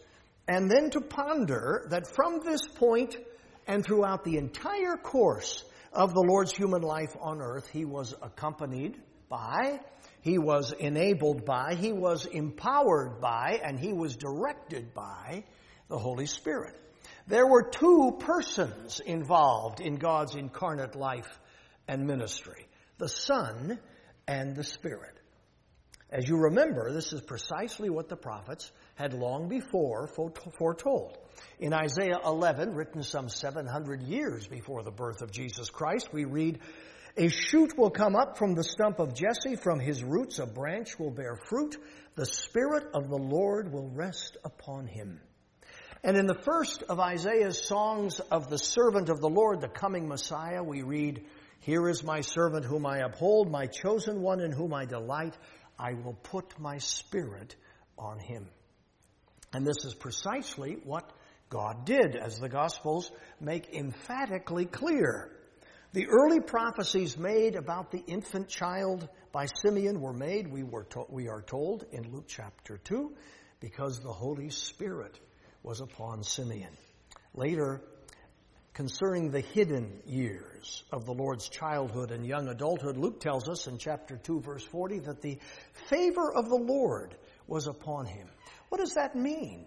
and 0.49 0.71
then 0.71 0.89
to 0.93 1.03
ponder 1.03 1.87
that 1.91 2.15
from 2.15 2.41
this 2.43 2.63
point 2.77 3.15
and 3.67 3.85
throughout 3.85 4.25
the 4.25 4.39
entire 4.39 4.97
course 4.97 5.63
of 5.93 6.15
the 6.15 6.25
Lord's 6.27 6.57
human 6.57 6.81
life 6.81 7.15
on 7.21 7.43
earth, 7.43 7.69
he 7.69 7.85
was 7.85 8.15
accompanied 8.23 8.99
by, 9.29 9.81
he 10.23 10.39
was 10.39 10.73
enabled 10.73 11.45
by, 11.45 11.75
he 11.75 11.93
was 11.93 12.25
empowered 12.25 13.21
by, 13.21 13.61
and 13.63 13.79
he 13.79 13.93
was 13.93 14.17
directed 14.17 14.95
by 14.95 15.45
the 15.93 15.99
Holy 15.99 16.25
Spirit. 16.25 16.75
There 17.27 17.47
were 17.47 17.69
two 17.69 18.17
persons 18.19 18.99
involved 18.99 19.79
in 19.79 19.97
God's 19.97 20.35
incarnate 20.35 20.97
life 20.97 21.39
and 21.87 22.07
ministry 22.07 22.67
the 22.97 23.09
Son 23.09 23.79
and 24.27 24.57
the 24.57 24.65
Spirit. 24.65 25.15
As 26.09 26.27
you 26.27 26.37
remember, 26.37 26.93
this 26.93 27.13
is 27.13 27.21
precisely 27.21 27.91
what 27.91 28.09
the 28.09 28.17
prophets 28.17 28.71
had 28.95 29.13
long 29.13 29.49
before 29.49 30.09
foretold. 30.57 31.19
In 31.59 31.75
Isaiah 31.75 32.21
11, 32.25 32.75
written 32.75 33.03
some 33.03 33.29
700 33.29 34.03
years 34.03 34.47
before 34.47 34.83
the 34.83 34.91
birth 34.91 35.21
of 35.21 35.31
Jesus 35.31 35.69
Christ, 35.69 36.09
we 36.11 36.25
read, 36.25 36.61
A 37.19 37.29
shoot 37.29 37.77
will 37.77 37.91
come 37.91 38.17
up 38.17 38.39
from 38.39 38.55
the 38.55 38.65
stump 38.65 38.99
of 38.99 39.15
Jesse, 39.15 39.57
from 39.57 39.79
his 39.79 40.03
roots 40.03 40.39
a 40.39 40.47
branch 40.47 40.99
will 40.99 41.11
bear 41.11 41.37
fruit, 41.37 41.77
the 42.15 42.27
Spirit 42.27 42.85
of 42.95 43.11
the 43.11 43.19
Lord 43.19 43.73
will 43.73 43.91
rest 43.91 44.39
upon 44.45 44.87
him 44.87 45.21
and 46.05 46.17
in 46.17 46.27
the 46.27 46.35
first 46.35 46.83
of 46.89 46.99
Isaiah's 46.99 47.65
songs 47.65 48.19
of 48.19 48.51
the 48.51 48.59
servant 48.59 49.09
of 49.09 49.21
the 49.21 49.29
Lord, 49.29 49.61
the 49.61 49.69
coming 49.69 50.09
Messiah, 50.09 50.63
we 50.63 50.83
read, 50.83 51.25
Here 51.61 51.89
is 51.89 52.03
my 52.03 52.23
servant 52.23 52.65
whom 52.65 52.87
I 52.87 52.99
uphold, 52.99 53.51
my 53.51 53.67
chosen 53.67 54.21
one 54.21 54.41
in 54.41 54.51
whom 54.51 54.75
I 54.75 54.85
delight. 54.85 55.37
I 55.79 55.95
will 55.95 56.19
put 56.25 56.59
my 56.59 56.79
spirit 56.79 57.55
on 57.97 58.19
him. 58.19 58.49
And 59.53 59.65
this 59.65 59.85
is 59.85 59.95
precisely 59.95 60.79
what 60.83 61.13
God 61.51 61.85
did, 61.85 62.17
as 62.17 62.39
the 62.39 62.49
Gospels 62.49 63.13
make 63.41 63.73
emphatically 63.73 64.65
clear. 64.65 65.31
The 65.93 66.09
early 66.09 66.41
prophecies 66.41 67.19
made 67.19 67.55
about 67.55 67.91
the 67.91 68.03
infant 68.07 68.49
child 68.49 69.09
by 69.31 69.47
Simeon 69.63 70.01
were 70.01 70.15
made, 70.15 70.51
we, 70.51 70.63
were 70.63 70.85
to- 70.85 71.07
we 71.11 71.29
are 71.29 71.43
told 71.43 71.85
in 71.93 72.11
Luke 72.11 72.25
chapter 72.27 72.79
2, 72.79 73.15
because 73.61 74.01
the 74.01 74.13
Holy 74.13 74.49
Spirit 74.49 75.21
was 75.63 75.81
upon 75.81 76.23
Simeon. 76.23 76.73
Later, 77.35 77.81
concerning 78.75 79.31
the 79.31 79.41
hidden 79.41 80.01
years 80.07 80.83
of 80.93 81.05
the 81.05 81.13
Lord's 81.13 81.49
childhood 81.49 82.11
and 82.11 82.27
young 82.27 82.49
adulthood, 82.49 82.97
Luke 82.97 83.21
tells 83.21 83.49
us 83.49 83.67
in 83.67 83.79
chapter 83.79 84.17
2, 84.17 84.41
verse 84.41 84.65
40, 84.65 85.01
that 85.01 85.23
the 85.23 85.39
favor 85.89 86.33
of 86.33 86.49
the 86.49 86.57
Lord 86.57 87.15
was 87.47 87.67
upon 87.67 88.07
him. 88.07 88.29
What 88.69 88.81
does 88.81 88.95
that 88.95 89.15
mean? 89.15 89.67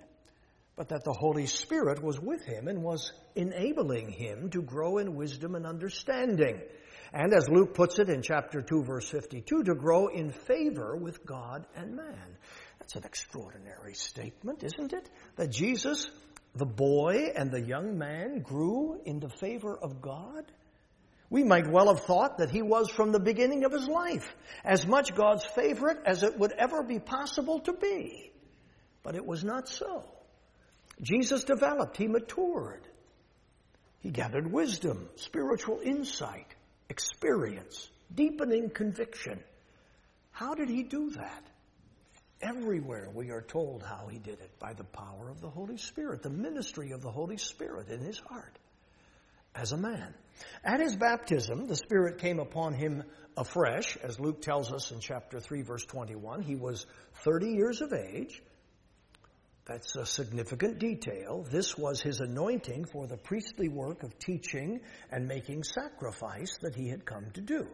But 0.75 0.89
that 0.89 1.03
the 1.05 1.13
Holy 1.13 1.45
Spirit 1.45 2.03
was 2.03 2.19
with 2.19 2.43
him 2.43 2.67
and 2.67 2.83
was 2.83 3.13
enabling 3.35 4.09
him 4.09 4.49
to 4.49 4.61
grow 4.61 4.97
in 4.97 5.15
wisdom 5.15 5.55
and 5.55 5.65
understanding. 5.65 6.59
And 7.13 7.33
as 7.33 7.47
Luke 7.47 7.73
puts 7.73 7.99
it 7.99 8.09
in 8.09 8.21
chapter 8.21 8.61
2, 8.61 8.83
verse 8.83 9.09
52, 9.09 9.63
to 9.63 9.75
grow 9.75 10.07
in 10.07 10.31
favor 10.31 10.97
with 10.97 11.25
God 11.25 11.65
and 11.75 11.95
man. 11.95 12.37
That's 12.85 12.97
an 12.97 13.05
extraordinary 13.05 13.95
statement, 13.95 14.63
isn't 14.63 14.93
it? 14.93 15.09
That 15.37 15.49
Jesus, 15.49 16.07
the 16.53 16.67
boy 16.67 17.31
and 17.35 17.49
the 17.49 17.59
young 17.59 17.97
man, 17.97 18.41
grew 18.41 19.01
in 19.05 19.19
the 19.19 19.29
favor 19.39 19.75
of 19.75 20.03
God? 20.03 20.45
We 21.31 21.43
might 21.43 21.67
well 21.67 21.87
have 21.87 22.05
thought 22.05 22.37
that 22.37 22.51
he 22.51 22.61
was 22.61 22.91
from 22.91 23.11
the 23.11 23.19
beginning 23.19 23.63
of 23.65 23.71
his 23.71 23.87
life 23.87 24.27
as 24.63 24.85
much 24.85 25.15
God's 25.15 25.43
favorite 25.43 25.97
as 26.05 26.21
it 26.21 26.37
would 26.37 26.51
ever 26.51 26.83
be 26.83 26.99
possible 26.99 27.59
to 27.61 27.73
be. 27.73 28.31
But 29.01 29.15
it 29.15 29.25
was 29.25 29.43
not 29.43 29.67
so. 29.67 30.03
Jesus 31.01 31.43
developed, 31.43 31.97
he 31.97 32.07
matured. 32.07 32.87
He 34.01 34.11
gathered 34.11 34.51
wisdom, 34.51 35.09
spiritual 35.15 35.79
insight, 35.83 36.53
experience, 36.87 37.89
deepening 38.13 38.69
conviction. 38.69 39.43
How 40.29 40.53
did 40.53 40.69
he 40.69 40.83
do 40.83 41.09
that? 41.15 41.43
Everywhere 42.41 43.09
we 43.13 43.31
are 43.31 43.41
told 43.41 43.81
how 43.81 44.07
he 44.07 44.19
did 44.19 44.39
it 44.39 44.59
by 44.59 44.73
the 44.73 44.83
power 44.83 45.29
of 45.29 45.41
the 45.41 45.49
Holy 45.49 45.77
Spirit, 45.77 46.21
the 46.21 46.29
ministry 46.29 46.91
of 46.91 47.01
the 47.01 47.11
Holy 47.11 47.37
Spirit 47.37 47.89
in 47.89 48.01
his 48.01 48.19
heart 48.19 48.57
as 49.55 49.71
a 49.71 49.77
man. 49.77 50.13
At 50.63 50.81
his 50.81 50.95
baptism, 50.95 51.67
the 51.67 51.77
Spirit 51.77 52.17
came 52.17 52.39
upon 52.39 52.73
him 52.73 53.03
afresh, 53.37 53.97
as 54.03 54.19
Luke 54.19 54.41
tells 54.41 54.71
us 54.71 54.91
in 54.91 54.99
chapter 54.99 55.39
3, 55.39 55.61
verse 55.61 55.85
21. 55.85 56.41
He 56.41 56.55
was 56.55 56.85
30 57.23 57.51
years 57.51 57.81
of 57.81 57.93
age. 57.93 58.41
That's 59.65 59.95
a 59.95 60.05
significant 60.05 60.77
detail. 60.77 61.45
This 61.49 61.77
was 61.77 62.01
his 62.01 62.19
anointing 62.19 62.85
for 62.85 63.07
the 63.07 63.17
priestly 63.17 63.69
work 63.69 64.03
of 64.03 64.19
teaching 64.19 64.81
and 65.09 65.27
making 65.27 65.63
sacrifice 65.63 66.57
that 66.61 66.75
he 66.75 66.89
had 66.89 67.05
come 67.05 67.31
to 67.33 67.41
do. 67.41 67.67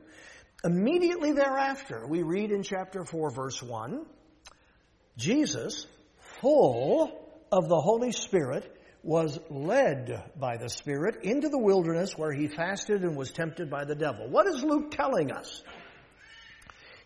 Immediately 0.64 1.34
thereafter, 1.34 2.06
we 2.08 2.22
read 2.22 2.52
in 2.52 2.64
chapter 2.64 3.04
4, 3.04 3.32
verse 3.32 3.62
1 3.62 4.06
Jesus, 5.18 5.86
full 6.42 7.12
of 7.52 7.68
the 7.68 7.80
Holy 7.80 8.12
Spirit, 8.12 8.78
was 9.04 9.40
led 9.50 10.32
by 10.40 10.58
the 10.58 10.70
Spirit 10.70 11.24
into 11.24 11.50
the 11.50 11.58
wilderness 11.58 12.18
where 12.18 12.32
he 12.32 12.48
fasted 12.48 13.02
and 13.02 13.16
was 13.16 13.32
tempted 13.32 13.70
by 13.70 13.84
the 13.84 13.96
devil. 13.96 14.30
What 14.30 14.48
is 14.48 14.64
Luke 14.64 14.92
telling 14.92 15.32
us? 15.32 15.64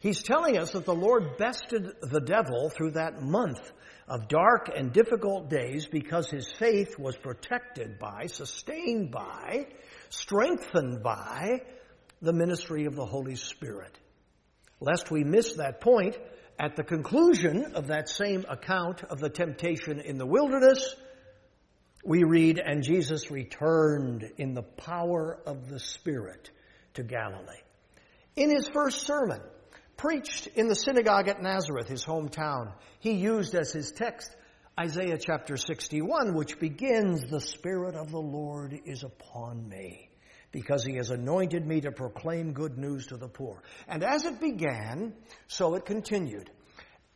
He's 0.02 0.22
telling 0.22 0.58
us 0.58 0.72
that 0.74 0.86
the 0.86 0.94
Lord 0.94 1.38
bested 1.38 1.88
the 2.02 2.20
devil 2.20 2.70
through 2.70 2.92
that 2.92 3.22
month 3.22 3.72
of 4.08 4.28
dark 4.28 4.70
and 4.76 4.94
difficult 4.94 5.50
days 5.50 5.88
because 5.88 6.30
his 6.30 6.52
faith 6.52 7.00
was 7.00 7.16
protected 7.18 7.98
by, 7.98 8.28
sustained 8.28 9.10
by, 9.10 9.66
strengthened 10.10 11.02
by 11.02 11.62
the 12.22 12.34
ministry 12.34 12.86
of 12.86 12.96
the 12.96 13.06
Holy 13.06 13.36
Spirit. 13.36 13.98
Lest 14.80 15.10
we 15.10 15.24
miss 15.24 15.54
that 15.54 15.82
point, 15.82 16.18
at 16.60 16.76
the 16.76 16.84
conclusion 16.84 17.74
of 17.76 17.88
that 17.88 18.10
same 18.10 18.46
account 18.48 19.04
of 19.04 19.20
the 19.20 19.30
temptation 19.30 20.00
in 20.00 20.18
the 20.18 20.26
wilderness, 20.26 20.96
we 22.04 22.24
read, 22.24 22.60
And 22.60 22.84
Jesus 22.84 23.32
returned 23.32 24.24
in 24.38 24.54
the 24.54 24.64
power 24.64 25.40
of 25.46 25.70
the 25.70 25.80
Spirit 25.80 26.52
to 26.94 27.04
Galilee. 27.04 27.62
In 28.36 28.50
his 28.50 28.70
first 28.70 29.06
sermon, 29.06 29.42
preached 29.98 30.48
in 30.48 30.68
the 30.68 30.76
synagogue 30.76 31.28
at 31.28 31.42
Nazareth, 31.42 31.88
his 31.88 32.06
hometown, 32.06 32.74
he 33.00 33.14
used 33.14 33.56
as 33.56 33.72
his 33.72 33.92
text 33.92 34.36
Isaiah 34.80 35.18
chapter 35.18 35.58
61, 35.58 36.34
which 36.34 36.60
begins, 36.60 37.24
The 37.24 37.42
Spirit 37.42 37.96
of 37.96 38.12
the 38.12 38.20
Lord 38.20 38.78
is 38.86 39.04
upon 39.04 39.68
me 39.68 40.05
because 40.56 40.86
he 40.86 40.96
has 40.96 41.10
anointed 41.10 41.68
me 41.68 41.82
to 41.82 41.92
proclaim 41.92 42.54
good 42.54 42.78
news 42.78 43.08
to 43.08 43.18
the 43.18 43.28
poor. 43.28 43.62
And 43.90 44.02
as 44.02 44.24
it 44.24 44.40
began, 44.40 45.12
so 45.48 45.76
it 45.76 45.84
continued. 45.84 46.50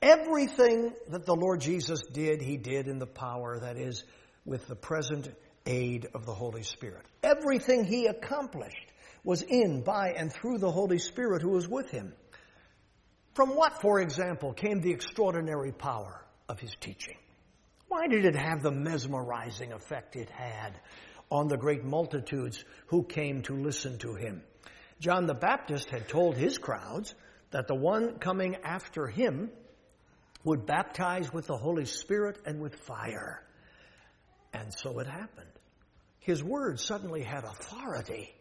Everything 0.01 0.91
that 1.07 1.25
the 1.25 1.37
Lord 1.37 1.61
Jesus 1.61 2.01
did, 2.11 2.41
he 2.41 2.57
did 2.57 2.89
in 2.89 2.99
the 2.99 3.07
power 3.07 3.57
that 3.61 3.77
is 3.77 4.03
with 4.43 4.67
the 4.67 4.75
present 4.75 5.33
aid 5.65 6.09
of 6.13 6.25
the 6.25 6.33
Holy 6.33 6.63
Spirit. 6.63 7.05
Everything 7.23 7.85
he 7.85 8.07
accomplished 8.07 8.91
was 9.23 9.41
in, 9.41 9.83
by, 9.83 10.09
and 10.17 10.33
through 10.33 10.57
the 10.57 10.71
Holy 10.71 10.99
Spirit 10.99 11.41
who 11.41 11.51
was 11.51 11.65
with 11.65 11.89
him. 11.89 12.11
From 13.35 13.55
what, 13.55 13.81
for 13.81 14.01
example, 14.01 14.51
came 14.51 14.81
the 14.81 14.91
extraordinary 14.91 15.71
power 15.71 16.25
of 16.49 16.59
his 16.59 16.75
teaching? 16.81 17.15
Why 17.87 18.07
did 18.07 18.25
it 18.25 18.35
have 18.35 18.61
the 18.61 18.71
mesmerizing 18.71 19.71
effect 19.71 20.17
it 20.17 20.29
had 20.29 20.77
on 21.31 21.47
the 21.47 21.57
great 21.57 21.83
multitudes 21.83 22.63
who 22.87 23.03
came 23.03 23.41
to 23.43 23.55
listen 23.55 23.97
to 23.99 24.15
him? 24.15 24.41
John 24.99 25.25
the 25.25 25.33
Baptist 25.33 25.89
had 25.89 26.09
told 26.09 26.35
his 26.35 26.57
crowds 26.57 27.13
that 27.51 27.67
the 27.67 27.75
one 27.75 28.19
coming 28.19 28.57
after 28.63 29.07
him 29.07 29.49
would 30.43 30.65
baptize 30.65 31.31
with 31.31 31.47
the 31.47 31.57
Holy 31.57 31.85
Spirit 31.85 32.37
and 32.45 32.59
with 32.59 32.75
fire. 32.75 33.43
And 34.53 34.73
so 34.73 34.99
it 34.99 35.07
happened. 35.07 35.47
His 36.19 36.43
words 36.43 36.83
suddenly 36.83 37.23
had 37.23 37.43
authority. 37.43 38.33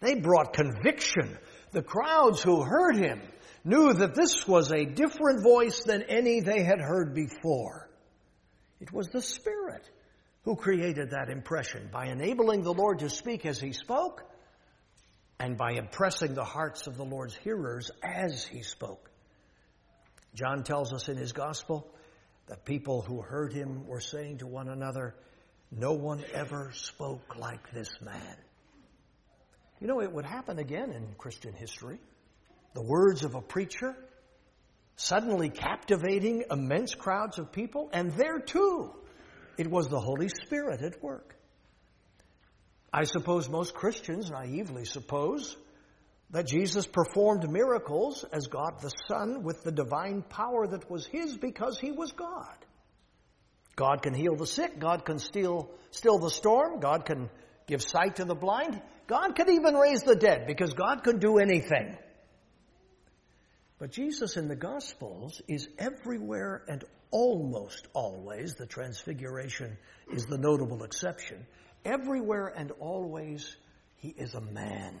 They 0.00 0.14
brought 0.14 0.52
conviction. 0.52 1.38
The 1.72 1.82
crowds 1.82 2.42
who 2.42 2.62
heard 2.62 2.96
him 2.96 3.20
knew 3.64 3.92
that 3.92 4.14
this 4.14 4.46
was 4.46 4.70
a 4.70 4.84
different 4.84 5.42
voice 5.42 5.82
than 5.82 6.02
any 6.02 6.40
they 6.40 6.62
had 6.62 6.80
heard 6.80 7.14
before. 7.14 7.88
It 8.80 8.92
was 8.92 9.08
the 9.08 9.22
Spirit 9.22 9.88
who 10.46 10.54
created 10.54 11.10
that 11.10 11.28
impression 11.28 11.90
by 11.92 12.06
enabling 12.06 12.62
the 12.62 12.72
Lord 12.72 13.00
to 13.00 13.10
speak 13.10 13.44
as 13.44 13.58
he 13.58 13.72
spoke 13.72 14.22
and 15.40 15.58
by 15.58 15.72
impressing 15.72 16.34
the 16.34 16.44
hearts 16.44 16.86
of 16.86 16.96
the 16.96 17.04
Lord's 17.04 17.34
hearers 17.34 17.90
as 18.00 18.46
he 18.46 18.62
spoke. 18.62 19.10
John 20.34 20.62
tells 20.62 20.92
us 20.92 21.08
in 21.08 21.16
his 21.16 21.32
gospel 21.32 21.92
that 22.46 22.64
people 22.64 23.02
who 23.02 23.20
heard 23.20 23.52
him 23.52 23.88
were 23.88 23.98
saying 23.98 24.38
to 24.38 24.46
one 24.46 24.68
another, 24.68 25.16
No 25.72 25.94
one 25.94 26.22
ever 26.32 26.70
spoke 26.74 27.36
like 27.36 27.72
this 27.72 27.90
man. 28.00 28.36
You 29.80 29.88
know, 29.88 30.00
it 30.00 30.12
would 30.12 30.26
happen 30.26 30.60
again 30.60 30.92
in 30.92 31.08
Christian 31.18 31.54
history. 31.54 31.98
The 32.74 32.82
words 32.82 33.24
of 33.24 33.34
a 33.34 33.42
preacher 33.42 33.96
suddenly 34.94 35.50
captivating 35.50 36.44
immense 36.52 36.94
crowds 36.94 37.40
of 37.40 37.50
people, 37.50 37.90
and 37.92 38.12
there 38.12 38.38
too, 38.38 38.94
it 39.58 39.70
was 39.70 39.88
the 39.88 40.00
Holy 40.00 40.28
Spirit 40.28 40.82
at 40.82 41.02
work. 41.02 41.36
I 42.92 43.04
suppose 43.04 43.48
most 43.48 43.74
Christians 43.74 44.30
naively 44.30 44.84
suppose 44.84 45.56
that 46.30 46.46
Jesus 46.46 46.86
performed 46.86 47.50
miracles 47.50 48.24
as 48.32 48.46
God 48.46 48.80
the 48.80 48.92
Son 49.08 49.42
with 49.42 49.62
the 49.62 49.72
divine 49.72 50.22
power 50.22 50.66
that 50.66 50.90
was 50.90 51.06
His 51.06 51.36
because 51.36 51.78
He 51.78 51.92
was 51.92 52.12
God. 52.12 52.56
God 53.76 54.02
can 54.02 54.14
heal 54.14 54.34
the 54.34 54.46
sick. 54.46 54.78
God 54.78 55.04
can 55.04 55.18
steal, 55.18 55.70
still 55.90 56.18
the 56.18 56.30
storm. 56.30 56.80
God 56.80 57.04
can 57.04 57.28
give 57.66 57.82
sight 57.82 58.16
to 58.16 58.24
the 58.24 58.34
blind. 58.34 58.80
God 59.06 59.36
can 59.36 59.50
even 59.50 59.74
raise 59.74 60.02
the 60.02 60.16
dead 60.16 60.46
because 60.46 60.72
God 60.72 61.04
can 61.04 61.18
do 61.18 61.38
anything. 61.38 61.96
But 63.78 63.90
Jesus 63.90 64.36
in 64.36 64.48
the 64.48 64.56
Gospels 64.56 65.42
is 65.48 65.68
everywhere 65.78 66.64
and 66.68 66.84
almost 67.10 67.88
always, 67.92 68.54
the 68.54 68.66
Transfiguration 68.66 69.76
is 70.12 70.24
the 70.24 70.38
notable 70.38 70.82
exception, 70.82 71.46
Everywhere 71.86 72.48
and 72.48 72.72
always, 72.80 73.56
he 73.98 74.08
is 74.08 74.34
a 74.34 74.40
man. 74.40 74.98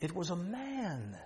It 0.00 0.12
was 0.12 0.30
a 0.30 0.36
man 0.36 1.16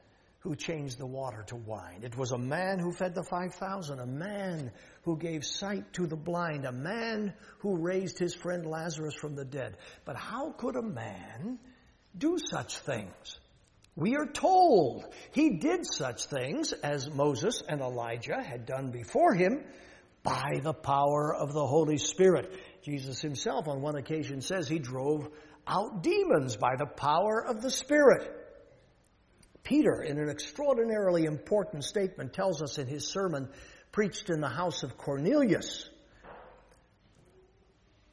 who 0.41 0.55
changed 0.55 0.99
the 0.99 1.07
water 1.07 1.45
to 1.45 1.57
wine. 1.57 2.03
It 2.03 2.15
was 2.15 2.33
a 2.33 2.39
man 2.39 2.79
who 2.79 2.93
fed 2.93 3.15
the 3.15 3.25
5,000, 3.25 3.99
a 3.99 4.07
man 4.07 4.71
who 5.05 5.17
gave 5.17 5.47
sight 5.47 5.95
to 5.95 6.07
the 6.07 6.17
blind, 6.17 6.67
a 6.67 6.73
man 6.73 7.33
who 7.61 7.79
raised 7.79 8.19
his 8.19 8.35
friend 8.35 8.67
Lazarus 8.67 9.15
from 9.15 9.35
the 9.35 9.47
dead. 9.47 9.79
But 10.05 10.17
how 10.17 10.53
could 10.53 10.77
a 10.77 10.83
man 10.83 11.59
do 12.17 12.37
such 12.39 12.77
things? 12.81 13.41
We 14.01 14.17
are 14.17 14.25
told 14.25 15.05
he 15.33 15.59
did 15.59 15.85
such 15.85 16.25
things 16.25 16.73
as 16.73 17.11
Moses 17.11 17.63
and 17.69 17.83
Elijah 17.83 18.43
had 18.43 18.65
done 18.65 18.91
before 18.91 19.35
him 19.35 19.63
by 20.23 20.59
the 20.63 20.73
power 20.73 21.35
of 21.35 21.53
the 21.53 21.67
Holy 21.67 21.99
Spirit. 21.99 22.51
Jesus 22.83 23.21
himself 23.21 23.69
on 23.69 23.83
one 23.83 23.97
occasion 23.97 24.41
says 24.41 24.67
he 24.67 24.79
drove 24.79 25.29
out 25.67 26.03
demons 26.03 26.57
by 26.57 26.77
the 26.77 26.87
power 26.87 27.45
of 27.47 27.61
the 27.61 27.71
Spirit. 27.71 28.27
Peter, 29.65 30.01
in 30.01 30.19
an 30.19 30.31
extraordinarily 30.31 31.27
important 31.27 31.85
statement, 31.85 32.33
tells 32.33 32.63
us 32.63 32.79
in 32.79 32.87
his 32.87 33.07
sermon 33.07 33.51
preached 33.93 34.31
in 34.31 34.41
the 34.41 34.49
house 34.49 34.83
of 34.83 34.97
Cornelius 34.97 35.90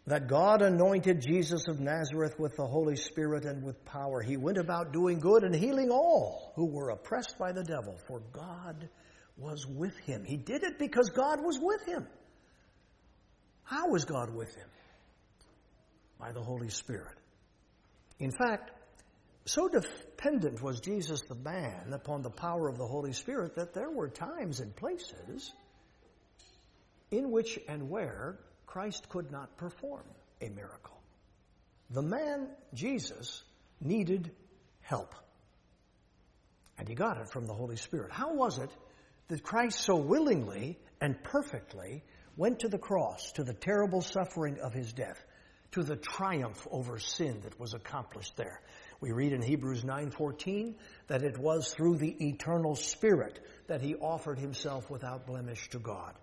that 0.08 0.30
God 0.30 0.62
anointed 0.62 1.22
Jesus 1.22 1.68
of 1.68 1.82
Nazareth 1.82 2.40
with 2.40 2.56
the 2.56 2.66
Holy 2.66 2.96
Spirit 2.96 3.44
and 3.44 3.62
with 3.62 3.84
power. 3.84 4.22
He 4.22 4.38
went 4.38 4.58
about 4.58 4.94
doing 4.94 5.20
good 5.20 5.44
and 5.44 5.54
healing 5.54 5.92
all 5.92 6.54
who 6.56 6.66
were 6.66 6.92
oppressed 6.92 7.38
by 7.38 7.52
the 7.52 7.64
devil, 7.64 8.00
for 8.08 8.22
God 8.32 8.88
was 9.36 9.68
with 9.68 9.98
him. 10.00 10.24
He 10.26 10.38
did 10.38 10.64
it 10.64 10.80
because 10.80 11.10
God 11.10 11.44
was 11.44 11.60
with 11.62 11.86
him. 11.86 12.08
How 13.64 13.90
was 13.90 14.06
God 14.06 14.34
with 14.34 14.56
him? 14.56 14.70
By 16.18 16.32
the 16.32 16.42
Holy 16.42 16.70
Spirit. 16.70 17.18
In 18.18 18.32
fact, 18.32 18.72
so 19.44 19.68
dependent 19.68 20.64
was 20.64 20.80
Jesus 20.80 21.22
the 21.28 21.36
man 21.36 21.92
upon 21.92 22.22
the 22.22 22.30
power 22.30 22.70
of 22.70 22.78
the 22.78 22.88
Holy 22.88 23.12
Spirit 23.12 23.56
that 23.56 23.74
there 23.74 23.92
were 23.92 24.08
times 24.08 24.62
and 24.62 24.74
places 24.74 25.52
in 27.12 27.30
which 27.30 27.60
and 27.68 27.90
where 27.90 28.40
Christ 28.68 29.10
could 29.10 29.32
not 29.32 29.58
perform 29.58 30.04
a 30.42 30.50
miracle. 30.50 31.02
The 31.90 32.04
man, 32.04 32.50
Jesus, 32.74 33.42
needed 33.82 34.32
help. 34.82 35.16
And 36.78 36.88
he 36.88 36.94
got 36.94 37.18
it 37.18 37.30
from 37.30 37.48
the 37.48 37.54
Holy 37.54 37.78
Spirit. 37.78 38.12
How 38.12 38.36
was 38.36 38.60
it 38.60 38.70
that 39.30 39.42
Christ 39.42 39.80
so 39.80 39.96
willingly 39.96 40.78
and 41.02 41.22
perfectly 41.24 42.04
went 42.36 42.60
to 42.60 42.68
the 42.68 42.78
cross, 42.78 43.32
to 43.34 43.44
the 43.44 43.54
terrible 43.54 44.02
suffering 44.02 44.60
of 44.60 44.74
his 44.74 44.94
death, 44.94 45.26
to 45.72 45.84
the 45.84 45.96
triumph 45.96 46.68
over 46.72 47.00
sin 47.00 47.42
that 47.42 47.60
was 47.60 47.74
accomplished 47.74 48.38
there. 48.38 48.62
We 49.02 49.12
read 49.12 49.34
in 49.34 49.42
Hebrews 49.42 49.84
9:14 49.84 50.76
that 51.08 51.24
it 51.24 51.38
was 51.38 51.74
through 51.74 51.98
the 51.98 52.28
eternal 52.28 52.76
spirit 52.76 53.40
that 53.68 53.82
he 53.82 53.96
offered 53.96 54.40
himself 54.40 54.90
without 54.90 55.26
blemish 55.26 55.70
to 55.70 55.80
God. 55.80 56.16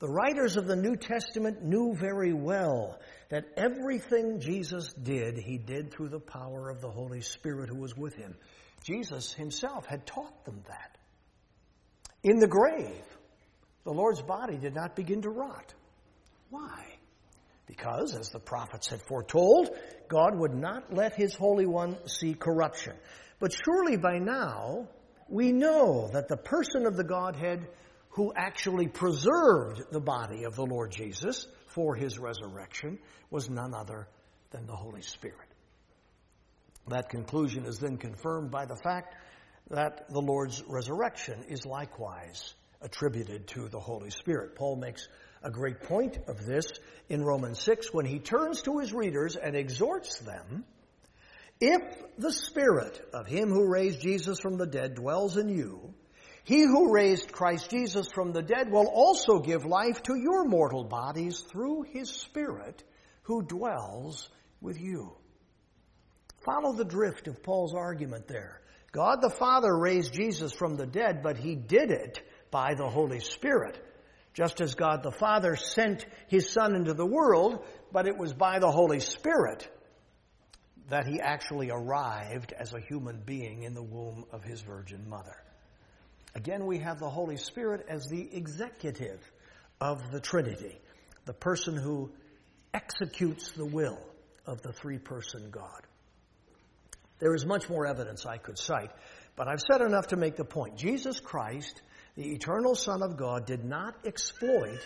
The 0.00 0.08
writers 0.08 0.56
of 0.56 0.66
the 0.66 0.76
New 0.76 0.96
Testament 0.96 1.62
knew 1.62 1.94
very 1.94 2.32
well 2.32 2.98
that 3.28 3.44
everything 3.56 4.40
Jesus 4.40 4.92
did, 4.94 5.36
he 5.36 5.58
did 5.58 5.92
through 5.92 6.08
the 6.08 6.18
power 6.18 6.70
of 6.70 6.80
the 6.80 6.90
Holy 6.90 7.20
Spirit 7.20 7.68
who 7.68 7.76
was 7.76 7.94
with 7.94 8.14
him. 8.14 8.34
Jesus 8.82 9.34
himself 9.34 9.84
had 9.84 10.06
taught 10.06 10.46
them 10.46 10.62
that. 10.66 10.96
In 12.22 12.38
the 12.38 12.48
grave, 12.48 13.04
the 13.84 13.92
Lord's 13.92 14.22
body 14.22 14.56
did 14.56 14.74
not 14.74 14.96
begin 14.96 15.20
to 15.22 15.28
rot. 15.28 15.74
Why? 16.48 16.86
Because, 17.66 18.16
as 18.16 18.30
the 18.30 18.40
prophets 18.40 18.88
had 18.88 19.02
foretold, 19.02 19.68
God 20.08 20.34
would 20.34 20.54
not 20.54 20.92
let 20.94 21.14
his 21.14 21.34
Holy 21.34 21.66
One 21.66 21.96
see 22.08 22.32
corruption. 22.32 22.94
But 23.38 23.52
surely 23.52 23.98
by 23.98 24.18
now, 24.18 24.88
we 25.28 25.52
know 25.52 26.08
that 26.14 26.28
the 26.28 26.38
person 26.38 26.86
of 26.86 26.96
the 26.96 27.04
Godhead 27.04 27.68
who 28.10 28.32
actually 28.34 28.88
preserved 28.88 29.82
the 29.90 30.00
body 30.00 30.44
of 30.44 30.56
the 30.56 30.66
Lord 30.66 30.90
Jesus 30.90 31.46
for 31.68 31.94
his 31.94 32.18
resurrection 32.18 32.98
was 33.30 33.48
none 33.48 33.74
other 33.74 34.08
than 34.50 34.66
the 34.66 34.74
Holy 34.74 35.02
Spirit. 35.02 35.36
That 36.88 37.08
conclusion 37.08 37.66
is 37.66 37.78
then 37.78 37.96
confirmed 37.96 38.50
by 38.50 38.66
the 38.66 38.76
fact 38.76 39.14
that 39.70 40.10
the 40.10 40.20
Lord's 40.20 40.62
resurrection 40.66 41.44
is 41.48 41.64
likewise 41.64 42.54
attributed 42.80 43.46
to 43.48 43.68
the 43.68 43.78
Holy 43.78 44.10
Spirit. 44.10 44.56
Paul 44.56 44.76
makes 44.76 45.06
a 45.42 45.50
great 45.50 45.82
point 45.82 46.18
of 46.26 46.44
this 46.44 46.66
in 47.08 47.22
Romans 47.22 47.60
6 47.60 47.92
when 47.92 48.06
he 48.06 48.18
turns 48.18 48.62
to 48.62 48.78
his 48.78 48.92
readers 48.92 49.36
and 49.36 49.54
exhorts 49.54 50.18
them 50.18 50.64
if 51.60 51.82
the 52.16 52.32
Spirit 52.32 53.00
of 53.12 53.26
Him 53.26 53.50
who 53.50 53.68
raised 53.68 54.00
Jesus 54.00 54.40
from 54.40 54.56
the 54.56 54.66
dead 54.66 54.94
dwells 54.94 55.36
in 55.36 55.50
you, 55.50 55.92
He 56.50 56.62
who 56.62 56.92
raised 56.92 57.30
Christ 57.30 57.70
Jesus 57.70 58.08
from 58.12 58.32
the 58.32 58.42
dead 58.42 58.72
will 58.72 58.88
also 58.88 59.38
give 59.38 59.64
life 59.64 60.02
to 60.02 60.16
your 60.16 60.44
mortal 60.44 60.82
bodies 60.82 61.38
through 61.42 61.82
His 61.82 62.10
Spirit 62.10 62.82
who 63.22 63.44
dwells 63.44 64.28
with 64.60 64.80
you. 64.80 65.12
Follow 66.44 66.72
the 66.72 66.84
drift 66.84 67.28
of 67.28 67.44
Paul's 67.44 67.72
argument 67.72 68.26
there. 68.26 68.62
God 68.90 69.22
the 69.22 69.30
Father 69.30 69.78
raised 69.78 70.12
Jesus 70.12 70.52
from 70.52 70.74
the 70.74 70.88
dead, 70.88 71.22
but 71.22 71.36
He 71.36 71.54
did 71.54 71.92
it 71.92 72.20
by 72.50 72.74
the 72.74 72.88
Holy 72.88 73.20
Spirit. 73.20 73.80
Just 74.34 74.60
as 74.60 74.74
God 74.74 75.04
the 75.04 75.12
Father 75.12 75.54
sent 75.54 76.04
His 76.26 76.50
Son 76.50 76.74
into 76.74 76.94
the 76.94 77.06
world, 77.06 77.64
but 77.92 78.08
it 78.08 78.18
was 78.18 78.32
by 78.32 78.58
the 78.58 78.72
Holy 78.72 78.98
Spirit 78.98 79.68
that 80.88 81.06
He 81.06 81.20
actually 81.20 81.70
arrived 81.70 82.52
as 82.58 82.72
a 82.72 82.80
human 82.80 83.22
being 83.24 83.62
in 83.62 83.74
the 83.74 83.84
womb 83.84 84.24
of 84.32 84.42
His 84.42 84.60
Virgin 84.62 85.08
Mother. 85.08 85.36
Again, 86.34 86.66
we 86.66 86.78
have 86.78 86.98
the 86.98 87.10
Holy 87.10 87.36
Spirit 87.36 87.86
as 87.88 88.06
the 88.06 88.28
executive 88.36 89.20
of 89.80 90.10
the 90.12 90.20
Trinity, 90.20 90.80
the 91.24 91.32
person 91.32 91.76
who 91.76 92.12
executes 92.72 93.50
the 93.52 93.66
will 93.66 93.98
of 94.46 94.62
the 94.62 94.72
three 94.72 94.98
person 94.98 95.50
God. 95.50 95.86
There 97.18 97.34
is 97.34 97.44
much 97.44 97.68
more 97.68 97.86
evidence 97.86 98.24
I 98.24 98.38
could 98.38 98.58
cite, 98.58 98.90
but 99.36 99.48
I've 99.48 99.60
said 99.60 99.82
enough 99.82 100.08
to 100.08 100.16
make 100.16 100.36
the 100.36 100.44
point. 100.44 100.76
Jesus 100.76 101.20
Christ, 101.20 101.82
the 102.16 102.32
eternal 102.32 102.74
Son 102.74 103.02
of 103.02 103.16
God, 103.16 103.46
did 103.46 103.64
not 103.64 103.94
exploit 104.06 104.80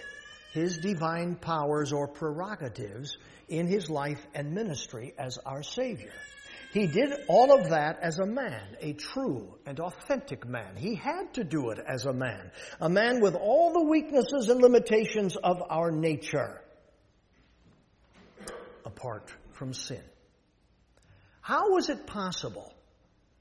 his 0.52 0.78
divine 0.78 1.37
powers 1.37 1.92
or 1.92 2.09
prerogatives 2.09 3.16
in 3.48 3.66
his 3.66 3.90
life 3.90 4.24
and 4.35 4.52
ministry 4.52 5.12
as 5.18 5.38
our 5.44 5.62
Savior. 5.62 6.12
He 6.74 6.88
did 6.88 7.12
all 7.28 7.56
of 7.56 7.70
that 7.70 8.00
as 8.02 8.18
a 8.18 8.26
man, 8.26 8.76
a 8.80 8.94
true 8.94 9.54
and 9.64 9.78
authentic 9.78 10.44
man. 10.44 10.74
He 10.74 10.96
had 10.96 11.32
to 11.34 11.44
do 11.44 11.70
it 11.70 11.78
as 11.78 12.04
a 12.04 12.12
man, 12.12 12.50
a 12.80 12.88
man 12.88 13.20
with 13.20 13.37
all 13.37 13.72
the 13.72 13.84
weaknesses 13.84 14.48
and 14.48 14.60
limitations 14.60 15.37
of 15.37 15.62
our 15.70 15.92
nature, 15.92 16.60
apart 18.84 19.32
from 19.52 19.72
sin. 19.72 20.02
How 21.42 21.70
was 21.70 21.90
it 21.90 22.08
possible 22.08 22.74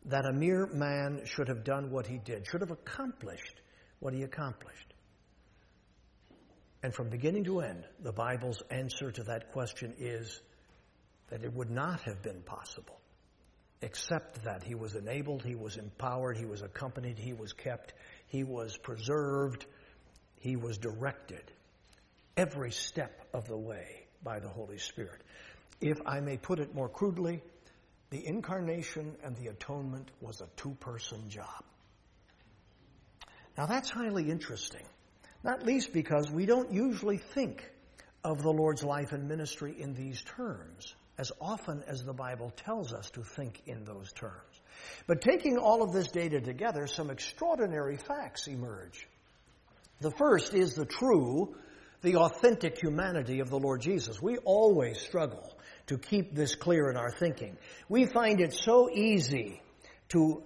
that 0.06 0.28
a 0.28 0.32
mere 0.32 0.68
man 0.68 1.22
should 1.26 1.48
have 1.48 1.64
done 1.64 1.90
what 1.90 2.06
he 2.06 2.20
did, 2.20 2.46
should 2.46 2.62
have 2.62 2.70
accomplished 2.70 3.62
what 4.00 4.14
he 4.14 4.22
accomplished? 4.22 4.94
And 6.84 6.94
from 6.94 7.10
beginning 7.10 7.46
to 7.46 7.62
end, 7.62 7.84
the 8.00 8.14
Bible's 8.14 8.62
answer 8.70 9.12
to 9.12 9.24
that 9.24 9.52
question 9.54 9.96
is 9.98 10.40
that 11.32 11.44
it 11.44 11.52
would 11.52 11.72
not 11.72 12.02
have 12.02 12.22
been 12.22 12.44
possible 12.44 13.00
except 13.84 14.46
that 14.46 14.64
he 14.64 14.76
was 14.76 14.96
enabled, 14.96 15.44
he 15.44 15.56
was 15.56 15.76
empowered, 15.76 16.38
he 16.38 16.46
was 16.46 16.62
accompanied, 16.62 17.20
he 17.20 17.34
was 17.34 17.52
kept, 17.52 17.94
he 18.28 18.44
was 18.44 18.78
preserved, 18.78 19.66
he 20.40 20.56
was 20.56 20.78
directed 20.78 21.44
every 22.38 22.72
step 22.72 23.28
of 23.34 23.46
the 23.48 23.58
way 23.58 24.06
by 24.24 24.40
the 24.40 24.48
Holy 24.48 24.78
Spirit. 24.78 25.22
If 25.82 26.00
I 26.06 26.22
may 26.22 26.38
put 26.38 26.60
it 26.60 26.74
more 26.74 26.88
crudely, 26.88 27.42
the 28.10 28.26
incarnation 28.26 29.16
and 29.24 29.36
the 29.36 29.48
atonement 29.48 30.10
was 30.22 30.40
a 30.40 30.48
two 30.56 30.76
person 30.80 31.30
job. 31.30 31.64
Now 33.58 33.66
that's 33.66 33.90
highly 33.90 34.32
interesting, 34.32 34.86
not 35.44 35.66
least 35.66 35.92
because 35.92 36.32
we 36.32 36.46
don't 36.46 36.72
usually 36.72 37.18
think 37.18 37.70
of 38.24 38.42
the 38.42 38.52
Lord's 38.52 38.84
life 38.84 39.12
and 39.12 39.28
ministry 39.28 39.76
in 39.78 39.94
these 39.94 40.22
terms 40.22 40.96
as 41.24 41.32
often 41.40 41.82
as 41.88 42.04
the 42.04 42.12
Bible 42.12 42.52
tells 42.66 42.92
us 42.92 43.10
to 43.12 43.24
think 43.24 43.62
in 43.66 43.86
those 43.86 44.12
terms. 44.12 44.60
But 45.08 45.22
taking 45.22 45.58
all 45.58 45.82
of 45.82 45.94
this 45.94 46.10
data 46.10 46.42
together, 46.42 46.86
some 46.86 47.10
extraordinary 47.10 47.96
facts 47.96 48.48
emerge. 48.48 49.08
The 50.02 50.12
first 50.12 50.54
is 50.54 50.74
the 50.74 50.86
true, 50.86 51.56
the 52.02 52.18
authentic 52.18 52.78
humanity 52.78 53.40
of 53.40 53.50
the 53.50 53.58
Lord 53.58 53.80
Jesus. 53.80 54.22
We 54.22 54.36
always 54.40 55.00
struggle 55.00 55.50
to 55.88 55.98
keep 55.98 56.36
this 56.36 56.56
clear 56.56 56.90
in 56.90 56.98
our 56.98 57.12
thinking. 57.12 57.56
We 57.88 58.06
find 58.06 58.42
it 58.42 58.52
so 58.52 58.90
easy 58.92 59.62
to 60.10 60.44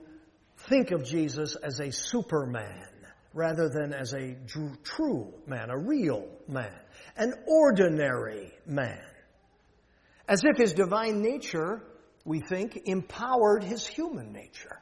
think 0.69 0.91
of 0.91 1.03
Jesus 1.03 1.55
as 1.55 1.79
a 1.79 1.91
superman 1.91 2.87
rather 3.33 3.67
than 3.67 3.93
as 3.93 4.13
a 4.13 4.37
true 4.83 5.33
man, 5.47 5.71
a 5.71 5.77
real 5.77 6.27
man, 6.47 6.79
an 7.15 7.33
ordinary 7.47 8.53
man 8.67 9.06
as 10.27 10.43
if 10.43 10.57
his 10.57 10.73
divine 10.73 11.21
nature, 11.21 11.81
we 12.25 12.39
think, 12.39 12.81
empowered 12.85 13.63
his 13.63 13.85
human 13.87 14.33
nature. 14.33 14.79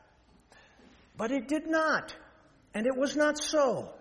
But 1.18 1.32
it 1.32 1.48
did 1.48 1.68
not, 1.68 2.16
and 2.74 2.86
it 2.86 2.98
was 2.98 3.16
not 3.16 3.42
so. 3.42 3.94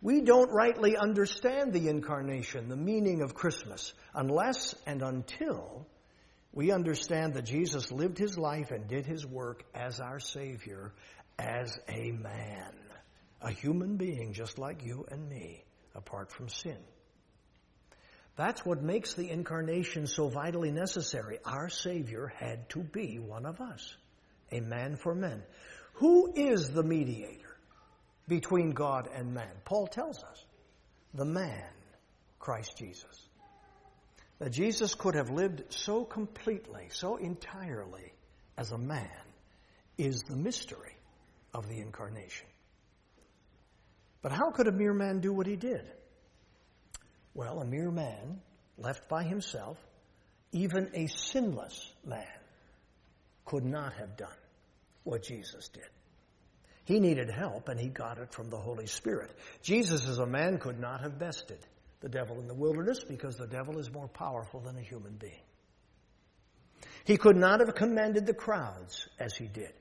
We 0.00 0.20
don't 0.20 0.50
rightly 0.50 0.96
understand 0.96 1.72
the 1.72 1.88
incarnation, 1.88 2.68
the 2.68 2.76
meaning 2.76 3.22
of 3.22 3.34
Christmas, 3.34 3.94
unless 4.14 4.74
and 4.86 5.00
until 5.02 5.86
we 6.52 6.70
understand 6.70 7.34
that 7.34 7.44
Jesus 7.44 7.90
lived 7.90 8.18
his 8.18 8.36
life 8.36 8.70
and 8.72 8.86
did 8.86 9.06
his 9.06 9.26
work 9.26 9.64
as 9.74 10.00
our 10.00 10.20
Savior, 10.20 10.92
as 11.38 11.78
a 11.88 12.10
man, 12.12 12.74
a 13.40 13.50
human 13.50 13.96
being 13.96 14.34
just 14.34 14.58
like 14.58 14.84
you 14.84 15.06
and 15.10 15.28
me, 15.28 15.64
apart 15.94 16.30
from 16.30 16.48
sin. 16.48 16.78
That's 18.36 18.64
what 18.64 18.82
makes 18.82 19.14
the 19.14 19.28
incarnation 19.28 20.06
so 20.06 20.28
vitally 20.28 20.70
necessary. 20.70 21.38
Our 21.44 21.68
Savior 21.68 22.32
had 22.38 22.68
to 22.70 22.80
be 22.80 23.18
one 23.18 23.44
of 23.44 23.60
us, 23.60 23.94
a 24.50 24.60
man 24.60 24.96
for 24.96 25.14
men. 25.14 25.42
Who 25.94 26.32
is 26.34 26.70
the 26.70 26.82
mediator 26.82 27.56
between 28.26 28.70
God 28.70 29.08
and 29.14 29.34
man? 29.34 29.52
Paul 29.64 29.86
tells 29.86 30.22
us 30.22 30.44
the 31.12 31.26
man, 31.26 31.68
Christ 32.38 32.76
Jesus. 32.78 33.28
That 34.38 34.50
Jesus 34.50 34.94
could 34.94 35.14
have 35.14 35.30
lived 35.30 35.64
so 35.68 36.04
completely, 36.04 36.88
so 36.90 37.16
entirely 37.16 38.12
as 38.56 38.72
a 38.72 38.78
man 38.78 39.08
is 39.98 40.22
the 40.22 40.36
mystery 40.36 40.96
of 41.54 41.68
the 41.68 41.78
incarnation. 41.78 42.46
But 44.22 44.32
how 44.32 44.50
could 44.50 44.68
a 44.68 44.72
mere 44.72 44.94
man 44.94 45.20
do 45.20 45.32
what 45.32 45.46
he 45.46 45.56
did? 45.56 45.82
Well, 47.34 47.60
a 47.60 47.64
mere 47.64 47.90
man, 47.90 48.40
left 48.76 49.08
by 49.08 49.22
himself, 49.22 49.78
even 50.52 50.90
a 50.94 51.06
sinless 51.06 51.92
man, 52.04 52.26
could 53.44 53.64
not 53.64 53.94
have 53.94 54.16
done 54.16 54.28
what 55.04 55.22
Jesus 55.22 55.68
did. 55.68 55.88
He 56.84 57.00
needed 57.00 57.30
help, 57.30 57.68
and 57.68 57.78
he 57.78 57.88
got 57.88 58.18
it 58.18 58.32
from 58.32 58.50
the 58.50 58.58
Holy 58.58 58.86
Spirit. 58.86 59.30
Jesus, 59.62 60.06
as 60.06 60.18
a 60.18 60.26
man, 60.26 60.58
could 60.58 60.78
not 60.78 61.00
have 61.00 61.18
bested 61.18 61.58
the 62.00 62.08
devil 62.08 62.40
in 62.40 62.48
the 62.48 62.54
wilderness 62.54 63.04
because 63.04 63.36
the 63.36 63.46
devil 63.46 63.78
is 63.78 63.90
more 63.90 64.08
powerful 64.08 64.60
than 64.60 64.76
a 64.76 64.82
human 64.82 65.14
being. 65.14 65.40
He 67.04 67.16
could 67.16 67.36
not 67.36 67.60
have 67.60 67.74
commanded 67.74 68.26
the 68.26 68.34
crowds 68.34 69.08
as 69.18 69.34
he 69.34 69.46
did. 69.46 69.72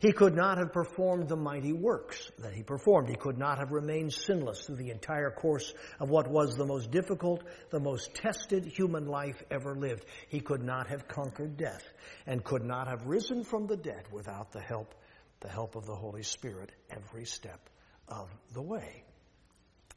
He 0.00 0.12
could 0.12 0.34
not 0.34 0.56
have 0.56 0.72
performed 0.72 1.28
the 1.28 1.36
mighty 1.36 1.74
works 1.74 2.30
that 2.38 2.54
he 2.54 2.62
performed. 2.62 3.10
He 3.10 3.16
could 3.16 3.36
not 3.36 3.58
have 3.58 3.70
remained 3.70 4.14
sinless 4.14 4.62
through 4.62 4.76
the 4.76 4.90
entire 4.90 5.30
course 5.30 5.74
of 6.00 6.08
what 6.08 6.26
was 6.26 6.56
the 6.56 6.64
most 6.64 6.90
difficult, 6.90 7.44
the 7.68 7.80
most 7.80 8.14
tested 8.14 8.64
human 8.64 9.04
life 9.04 9.42
ever 9.50 9.76
lived. 9.76 10.06
He 10.28 10.40
could 10.40 10.62
not 10.62 10.86
have 10.86 11.06
conquered 11.06 11.58
death 11.58 11.84
and 12.26 12.42
could 12.42 12.64
not 12.64 12.88
have 12.88 13.08
risen 13.08 13.44
from 13.44 13.66
the 13.66 13.76
dead 13.76 14.04
without 14.10 14.52
the 14.52 14.60
help, 14.62 14.94
the 15.40 15.50
help 15.50 15.76
of 15.76 15.84
the 15.84 15.94
Holy 15.94 16.22
Spirit 16.22 16.72
every 16.90 17.26
step 17.26 17.60
of 18.08 18.30
the 18.54 18.62
way. 18.62 19.04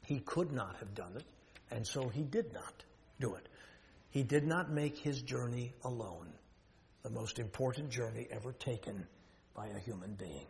He 0.05 0.19
could 0.19 0.51
not 0.51 0.75
have 0.79 0.93
done 0.93 1.15
it, 1.15 1.23
and 1.71 1.87
so 1.87 2.09
he 2.09 2.23
did 2.23 2.51
not 2.51 2.83
do 3.21 3.35
it. 3.35 3.47
He 4.09 4.23
did 4.23 4.45
not 4.45 4.69
make 4.69 4.97
his 4.97 5.21
journey 5.21 5.71
alone, 5.85 6.27
the 7.03 7.09
most 7.09 7.39
important 7.39 7.89
journey 7.89 8.27
ever 8.29 8.51
taken 8.51 9.07
by 9.55 9.67
a 9.67 9.79
human 9.79 10.13
being. 10.13 10.47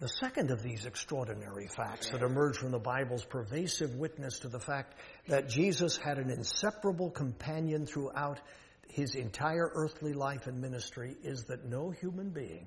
The 0.00 0.08
second 0.08 0.50
of 0.50 0.62
these 0.62 0.86
extraordinary 0.86 1.66
facts 1.66 2.08
that 2.10 2.22
emerge 2.22 2.56
from 2.56 2.70
the 2.70 2.78
Bible's 2.78 3.24
pervasive 3.24 3.94
witness 3.96 4.38
to 4.40 4.48
the 4.48 4.58
fact 4.58 4.94
that 5.28 5.50
Jesus 5.50 5.98
had 5.98 6.18
an 6.18 6.30
inseparable 6.30 7.10
companion 7.10 7.84
throughout 7.84 8.40
his 8.88 9.14
entire 9.14 9.70
earthly 9.74 10.14
life 10.14 10.46
and 10.46 10.60
ministry 10.62 11.16
is 11.22 11.44
that 11.44 11.66
no 11.66 11.90
human 11.90 12.30
being, 12.30 12.66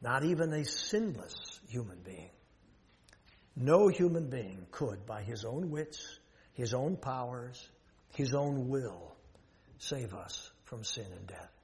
not 0.00 0.24
even 0.24 0.52
a 0.52 0.64
sinless 0.64 1.58
human 1.68 1.98
being, 2.04 2.30
no 3.56 3.88
human 3.88 4.30
being 4.30 4.64
could, 4.70 5.06
by 5.06 5.22
his 5.22 5.44
own 5.44 5.70
wits, 5.70 6.20
his 6.52 6.72
own 6.72 6.96
powers, 6.96 7.68
his 8.14 8.32
own 8.32 8.68
will, 8.68 9.16
save 9.78 10.14
us 10.14 10.52
from 10.62 10.84
sin 10.84 11.06
and 11.12 11.26
death 11.26 11.57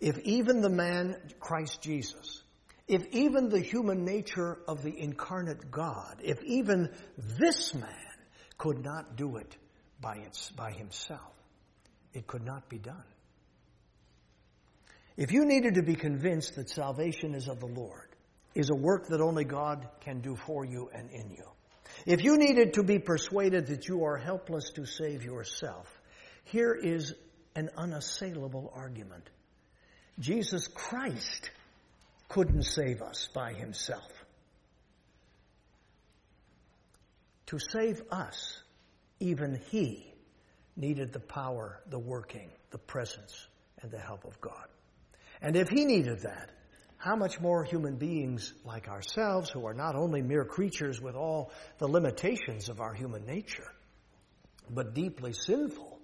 if 0.00 0.18
even 0.20 0.60
the 0.60 0.70
man, 0.70 1.16
Christ 1.40 1.80
Jesus, 1.82 2.42
if 2.86 3.06
even 3.12 3.48
the 3.48 3.60
human 3.60 4.04
nature 4.04 4.58
of 4.68 4.82
the 4.82 4.98
incarnate 4.98 5.70
God, 5.70 6.20
if 6.22 6.42
even 6.44 6.90
this 7.16 7.74
man 7.74 7.88
could 8.58 8.84
not 8.84 9.16
do 9.16 9.36
it 9.36 9.56
by, 10.00 10.16
its, 10.16 10.50
by 10.50 10.72
himself, 10.72 11.32
it 12.12 12.26
could 12.26 12.44
not 12.44 12.68
be 12.68 12.78
done. 12.78 13.04
If 15.16 15.32
you 15.32 15.44
needed 15.44 15.74
to 15.74 15.82
be 15.82 15.94
convinced 15.94 16.56
that 16.56 16.68
salvation 16.68 17.34
is 17.34 17.48
of 17.48 17.60
the 17.60 17.66
Lord, 17.66 18.08
is 18.54 18.70
a 18.70 18.74
work 18.74 19.08
that 19.08 19.20
only 19.20 19.44
God 19.44 19.88
can 20.00 20.20
do 20.20 20.36
for 20.36 20.64
you 20.64 20.90
and 20.92 21.10
in 21.10 21.30
you, 21.30 21.44
if 22.06 22.22
you 22.22 22.36
needed 22.36 22.74
to 22.74 22.82
be 22.82 22.98
persuaded 22.98 23.68
that 23.68 23.88
you 23.88 24.04
are 24.04 24.16
helpless 24.16 24.70
to 24.70 24.84
save 24.84 25.24
yourself, 25.24 25.88
here 26.44 26.74
is 26.74 27.14
an 27.54 27.70
unassailable 27.76 28.72
argument. 28.74 29.30
Jesus 30.18 30.68
Christ 30.68 31.50
couldn't 32.28 32.62
save 32.62 33.02
us 33.02 33.28
by 33.34 33.52
himself. 33.52 34.10
To 37.46 37.58
save 37.58 38.02
us, 38.10 38.60
even 39.20 39.60
he 39.70 40.12
needed 40.76 41.12
the 41.12 41.20
power, 41.20 41.80
the 41.88 41.98
working, 41.98 42.48
the 42.70 42.78
presence, 42.78 43.46
and 43.82 43.90
the 43.90 43.98
help 43.98 44.24
of 44.24 44.40
God. 44.40 44.66
And 45.42 45.56
if 45.56 45.68
he 45.68 45.84
needed 45.84 46.20
that, 46.20 46.50
how 46.96 47.16
much 47.16 47.38
more 47.38 47.64
human 47.64 47.96
beings 47.96 48.52
like 48.64 48.88
ourselves, 48.88 49.50
who 49.50 49.66
are 49.66 49.74
not 49.74 49.94
only 49.94 50.22
mere 50.22 50.44
creatures 50.44 51.00
with 51.00 51.14
all 51.14 51.52
the 51.78 51.86
limitations 51.86 52.70
of 52.70 52.80
our 52.80 52.94
human 52.94 53.26
nature, 53.26 53.70
but 54.70 54.94
deeply 54.94 55.34
sinful, 55.34 55.98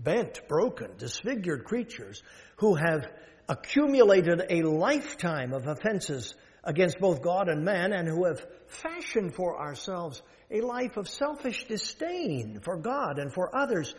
bent, 0.00 0.48
broken, 0.48 0.90
disfigured 0.98 1.64
creatures 1.64 2.22
who 2.56 2.74
have 2.74 3.06
accumulated 3.50 4.42
a 4.48 4.62
lifetime 4.62 5.52
of 5.52 5.66
offenses 5.66 6.34
against 6.62 7.00
both 7.00 7.20
God 7.20 7.48
and 7.48 7.64
man, 7.64 7.92
and 7.92 8.06
who 8.08 8.26
have 8.26 8.46
fashioned 8.68 9.34
for 9.34 9.60
ourselves 9.60 10.22
a 10.52 10.60
life 10.60 10.96
of 10.96 11.08
selfish 11.08 11.66
disdain 11.66 12.60
for 12.62 12.76
God 12.76 13.18
and 13.18 13.32
for 13.32 13.54
others, 13.54 13.94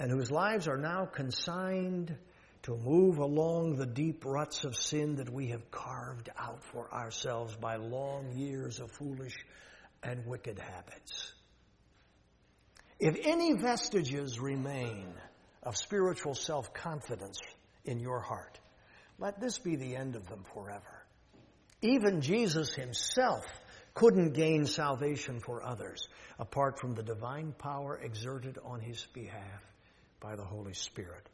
and 0.00 0.10
whose 0.10 0.32
lives 0.32 0.66
are 0.66 0.76
now 0.76 1.04
consigned 1.04 2.16
to 2.62 2.76
move 2.76 3.18
along 3.18 3.76
the 3.76 3.86
deep 3.86 4.24
ruts 4.24 4.64
of 4.64 4.74
sin 4.74 5.16
that 5.16 5.30
we 5.30 5.48
have 5.48 5.70
carved 5.70 6.28
out 6.36 6.64
for 6.64 6.92
ourselves 6.92 7.54
by 7.54 7.76
long 7.76 8.32
years 8.36 8.80
of 8.80 8.90
foolish 8.90 9.36
and 10.02 10.26
wicked 10.26 10.58
habits. 10.58 11.32
If 12.98 13.16
any 13.24 13.52
vestiges 13.52 14.40
remain 14.40 15.14
of 15.62 15.76
spiritual 15.76 16.34
self 16.34 16.72
confidence 16.74 17.40
in 17.84 18.00
your 18.00 18.20
heart, 18.20 18.58
let 19.22 19.40
this 19.40 19.56
be 19.56 19.76
the 19.76 19.94
end 19.94 20.16
of 20.16 20.28
them 20.28 20.42
forever. 20.52 21.06
Even 21.80 22.22
Jesus 22.22 22.74
himself 22.74 23.44
couldn't 23.94 24.32
gain 24.32 24.66
salvation 24.66 25.38
for 25.38 25.62
others 25.62 26.08
apart 26.40 26.80
from 26.80 26.96
the 26.96 27.04
divine 27.04 27.52
power 27.56 28.00
exerted 28.02 28.58
on 28.64 28.80
his 28.80 29.06
behalf 29.14 29.62
by 30.18 30.34
the 30.34 30.44
Holy 30.44 30.74
Spirit. 30.74 31.28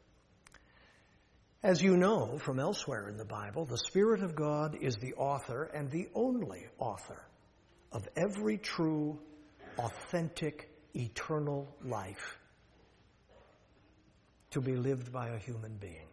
As 1.63 1.81
you 1.81 1.97
know 1.97 2.37
from 2.37 2.59
elsewhere 2.59 3.09
in 3.09 3.17
the 3.17 3.25
Bible, 3.25 3.65
the 3.65 3.79
Spirit 3.79 4.21
of 4.21 4.35
God 4.35 4.77
is 4.79 4.97
the 4.97 5.15
author 5.15 5.63
and 5.73 5.89
the 5.89 6.09
only 6.13 6.67
author 6.77 7.25
of 7.91 8.07
every 8.15 8.59
true, 8.59 9.17
authentic, 9.79 10.69
eternal 10.95 11.67
life 11.83 12.37
to 14.51 14.61
be 14.61 14.75
lived 14.75 15.11
by 15.11 15.29
a 15.29 15.39
human 15.39 15.75
being. 15.77 16.05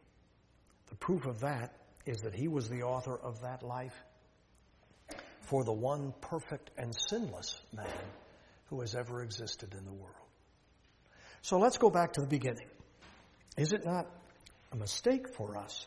The 0.96 1.04
proof 1.04 1.26
of 1.26 1.40
that 1.40 1.74
is 2.06 2.22
that 2.22 2.34
he 2.34 2.48
was 2.48 2.70
the 2.70 2.84
author 2.84 3.14
of 3.14 3.42
that 3.42 3.62
life 3.62 3.94
for 5.42 5.62
the 5.62 5.72
one 5.72 6.14
perfect 6.22 6.70
and 6.78 6.94
sinless 7.10 7.60
man 7.74 7.86
who 8.70 8.80
has 8.80 8.94
ever 8.94 9.22
existed 9.22 9.74
in 9.74 9.84
the 9.84 9.92
world. 9.92 10.14
So 11.42 11.58
let's 11.58 11.76
go 11.76 11.90
back 11.90 12.14
to 12.14 12.22
the 12.22 12.26
beginning. 12.26 12.68
Is 13.58 13.74
it 13.74 13.84
not 13.84 14.06
a 14.72 14.76
mistake 14.76 15.34
for 15.34 15.58
us, 15.58 15.86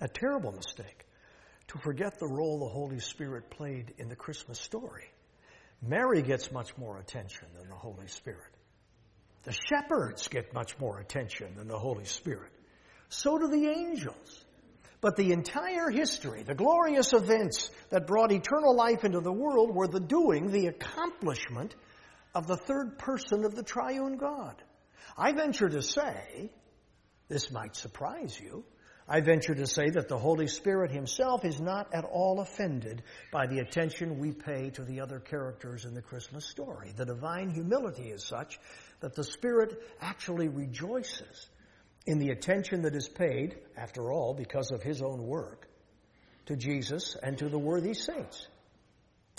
a 0.00 0.06
terrible 0.06 0.52
mistake, 0.52 1.06
to 1.68 1.78
forget 1.78 2.20
the 2.20 2.28
role 2.28 2.60
the 2.60 2.72
Holy 2.72 3.00
Spirit 3.00 3.50
played 3.50 3.94
in 3.98 4.08
the 4.08 4.16
Christmas 4.16 4.60
story? 4.60 5.10
Mary 5.82 6.22
gets 6.22 6.52
much 6.52 6.78
more 6.78 6.98
attention 6.98 7.48
than 7.58 7.68
the 7.68 7.74
Holy 7.74 8.06
Spirit. 8.06 8.54
The 9.42 9.56
shepherds 9.68 10.28
get 10.28 10.54
much 10.54 10.78
more 10.78 11.00
attention 11.00 11.56
than 11.56 11.66
the 11.66 11.78
Holy 11.78 12.04
Spirit. 12.04 12.52
So 13.10 13.38
do 13.38 13.48
the 13.48 13.68
angels. 13.68 14.44
But 15.00 15.16
the 15.16 15.32
entire 15.32 15.90
history, 15.90 16.42
the 16.42 16.54
glorious 16.54 17.12
events 17.12 17.70
that 17.90 18.06
brought 18.06 18.32
eternal 18.32 18.76
life 18.76 19.04
into 19.04 19.20
the 19.20 19.32
world 19.32 19.74
were 19.74 19.88
the 19.88 20.00
doing, 20.00 20.50
the 20.50 20.66
accomplishment 20.66 21.74
of 22.34 22.46
the 22.46 22.56
third 22.56 22.98
person 22.98 23.44
of 23.44 23.54
the 23.54 23.62
triune 23.62 24.16
God. 24.16 24.62
I 25.16 25.32
venture 25.32 25.68
to 25.68 25.82
say, 25.82 26.50
this 27.28 27.50
might 27.50 27.76
surprise 27.76 28.38
you, 28.38 28.64
I 29.08 29.22
venture 29.22 29.56
to 29.56 29.66
say 29.66 29.90
that 29.90 30.08
the 30.08 30.18
Holy 30.18 30.46
Spirit 30.46 30.92
Himself 30.92 31.44
is 31.44 31.60
not 31.60 31.92
at 31.92 32.04
all 32.04 32.40
offended 32.40 33.02
by 33.32 33.48
the 33.48 33.58
attention 33.58 34.20
we 34.20 34.30
pay 34.30 34.70
to 34.70 34.84
the 34.84 35.00
other 35.00 35.18
characters 35.18 35.84
in 35.84 35.94
the 35.94 36.02
Christmas 36.02 36.44
story. 36.44 36.92
The 36.94 37.06
divine 37.06 37.50
humility 37.50 38.10
is 38.10 38.22
such 38.22 38.60
that 39.00 39.16
the 39.16 39.24
Spirit 39.24 39.82
actually 40.00 40.48
rejoices 40.48 41.48
in 42.06 42.18
the 42.18 42.30
attention 42.30 42.82
that 42.82 42.94
is 42.94 43.08
paid, 43.08 43.56
after 43.76 44.10
all, 44.10 44.34
because 44.34 44.70
of 44.70 44.82
his 44.82 45.02
own 45.02 45.26
work, 45.26 45.68
to 46.46 46.56
Jesus 46.56 47.16
and 47.22 47.38
to 47.38 47.48
the 47.48 47.58
worthy 47.58 47.94
saints. 47.94 48.48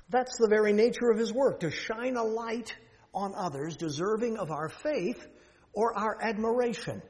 That's 0.10 0.38
the 0.38 0.48
very 0.50 0.74
nature 0.74 1.10
of 1.10 1.18
his 1.18 1.34
work, 1.34 1.62
to 1.62 1.72
shine 1.72 2.16
a 2.16 2.24
light 2.24 2.76
on 3.14 3.34
others 3.36 3.78
deserving 3.78 4.38
of 4.38 4.52
our 4.52 4.70
faith 4.70 5.26
or 5.74 5.98
our 5.98 6.18
admiration. 6.22 7.02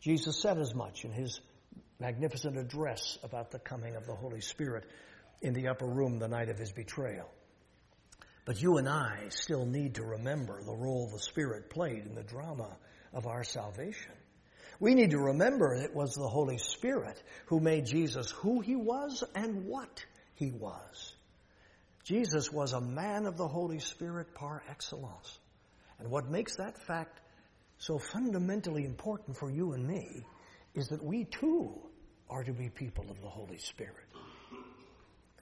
Jesus 0.00 0.40
said 0.40 0.58
as 0.58 0.74
much 0.74 1.04
in 1.04 1.12
his 1.12 1.40
magnificent 1.98 2.56
address 2.56 3.18
about 3.22 3.50
the 3.50 3.58
coming 3.58 3.96
of 3.96 4.06
the 4.06 4.14
Holy 4.14 4.40
Spirit 4.40 4.84
in 5.42 5.52
the 5.52 5.68
upper 5.68 5.86
room 5.86 6.18
the 6.18 6.28
night 6.28 6.48
of 6.48 6.58
his 6.58 6.72
betrayal. 6.72 7.30
But 8.46 8.60
you 8.60 8.78
and 8.78 8.88
I 8.88 9.28
still 9.28 9.66
need 9.66 9.96
to 9.96 10.02
remember 10.02 10.62
the 10.62 10.74
role 10.74 11.10
the 11.12 11.20
Spirit 11.20 11.70
played 11.70 12.06
in 12.06 12.14
the 12.14 12.22
drama 12.22 12.76
of 13.12 13.26
our 13.26 13.44
salvation. 13.44 14.12
We 14.80 14.94
need 14.94 15.10
to 15.10 15.18
remember 15.18 15.74
it 15.74 15.94
was 15.94 16.14
the 16.14 16.26
Holy 16.26 16.56
Spirit 16.56 17.22
who 17.46 17.60
made 17.60 17.84
Jesus 17.84 18.30
who 18.30 18.60
he 18.60 18.74
was 18.74 19.22
and 19.34 19.66
what 19.66 20.04
he 20.34 20.50
was. 20.50 21.14
Jesus 22.02 22.50
was 22.50 22.72
a 22.72 22.80
man 22.80 23.26
of 23.26 23.36
the 23.36 23.46
Holy 23.46 23.78
Spirit 23.78 24.34
par 24.34 24.62
excellence. 24.68 25.38
And 25.98 26.10
what 26.10 26.30
makes 26.30 26.56
that 26.56 26.78
fact 26.78 27.20
so 27.76 27.98
fundamentally 27.98 28.86
important 28.86 29.36
for 29.36 29.50
you 29.50 29.74
and 29.74 29.86
me 29.86 30.24
is 30.74 30.88
that 30.88 31.04
we 31.04 31.24
too 31.24 31.74
are 32.30 32.42
to 32.42 32.52
be 32.52 32.70
people 32.70 33.04
of 33.10 33.20
the 33.20 33.28
Holy 33.28 33.58
Spirit. 33.58 33.94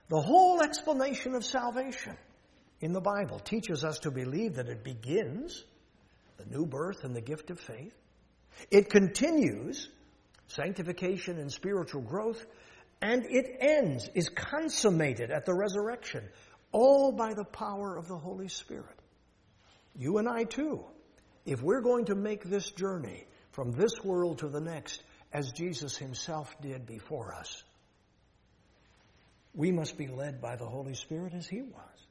The 0.09 0.21
whole 0.21 0.63
explanation 0.63 1.35
of 1.35 1.45
salvation 1.45 2.17
in 2.81 2.93
the 2.93 3.01
Bible 3.01 3.39
teaches 3.39 3.85
us 3.85 4.01
to 4.01 4.11
believe 4.11 4.55
that 4.55 4.69
it 4.69 4.83
begins, 4.83 5.65
the 6.39 6.47
new 6.47 6.67
birth 6.67 7.05
and 7.05 7.15
the 7.15 7.21
gift 7.21 7.51
of 7.51 7.61
faith, 7.61 7.95
it 8.71 8.91
continues 8.91 9.89
sanctification 10.49 11.39
and 11.39 11.53
spiritual 11.53 12.03
growth, 12.03 12.45
and 13.01 13.25
it 13.27 13.57
ends, 13.61 14.09
is 14.15 14.29
consummated 14.29 15.31
at 15.31 15.45
the 15.45 15.55
resurrection, 15.55 16.25
all 16.73 17.13
by 17.13 17.35
the 17.35 17.45
power 17.45 17.97
of 17.97 18.09
the 18.09 18.17
Holy 18.17 18.49
Spirit. 18.49 18.99
You 19.95 20.19
and 20.19 20.29
I 20.29 20.45
too, 20.45 20.85
if 21.45 21.63
we're 21.63 21.81
going 21.81 22.07
to 22.07 22.15
make 22.15 22.45
this 22.45 22.71
journey 22.71 23.27
from 23.53 23.73
this 23.73 24.03
world 24.03 24.39
to 24.39 24.49
the 24.49 24.61
next, 24.61 25.03
as 25.33 25.53
Jesus 25.53 25.97
himself 25.97 26.55
did 26.61 26.87
before 26.87 27.35
us, 27.35 27.63
we 29.55 29.73
must 29.73 29.97
be 29.97 30.09
led 30.09 30.41
by 30.41 30.57
the 30.57 30.67
Holy 30.67 30.95
Spirit 30.95 31.35
as 31.35 31.47
he 31.47 31.63
was. 31.63 32.07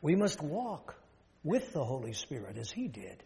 We 0.00 0.16
must 0.16 0.42
walk 0.42 0.96
with 1.44 1.72
the 1.72 1.84
Holy 1.84 2.12
Spirit 2.12 2.56
as 2.58 2.70
he 2.70 2.88
did. 2.88 3.22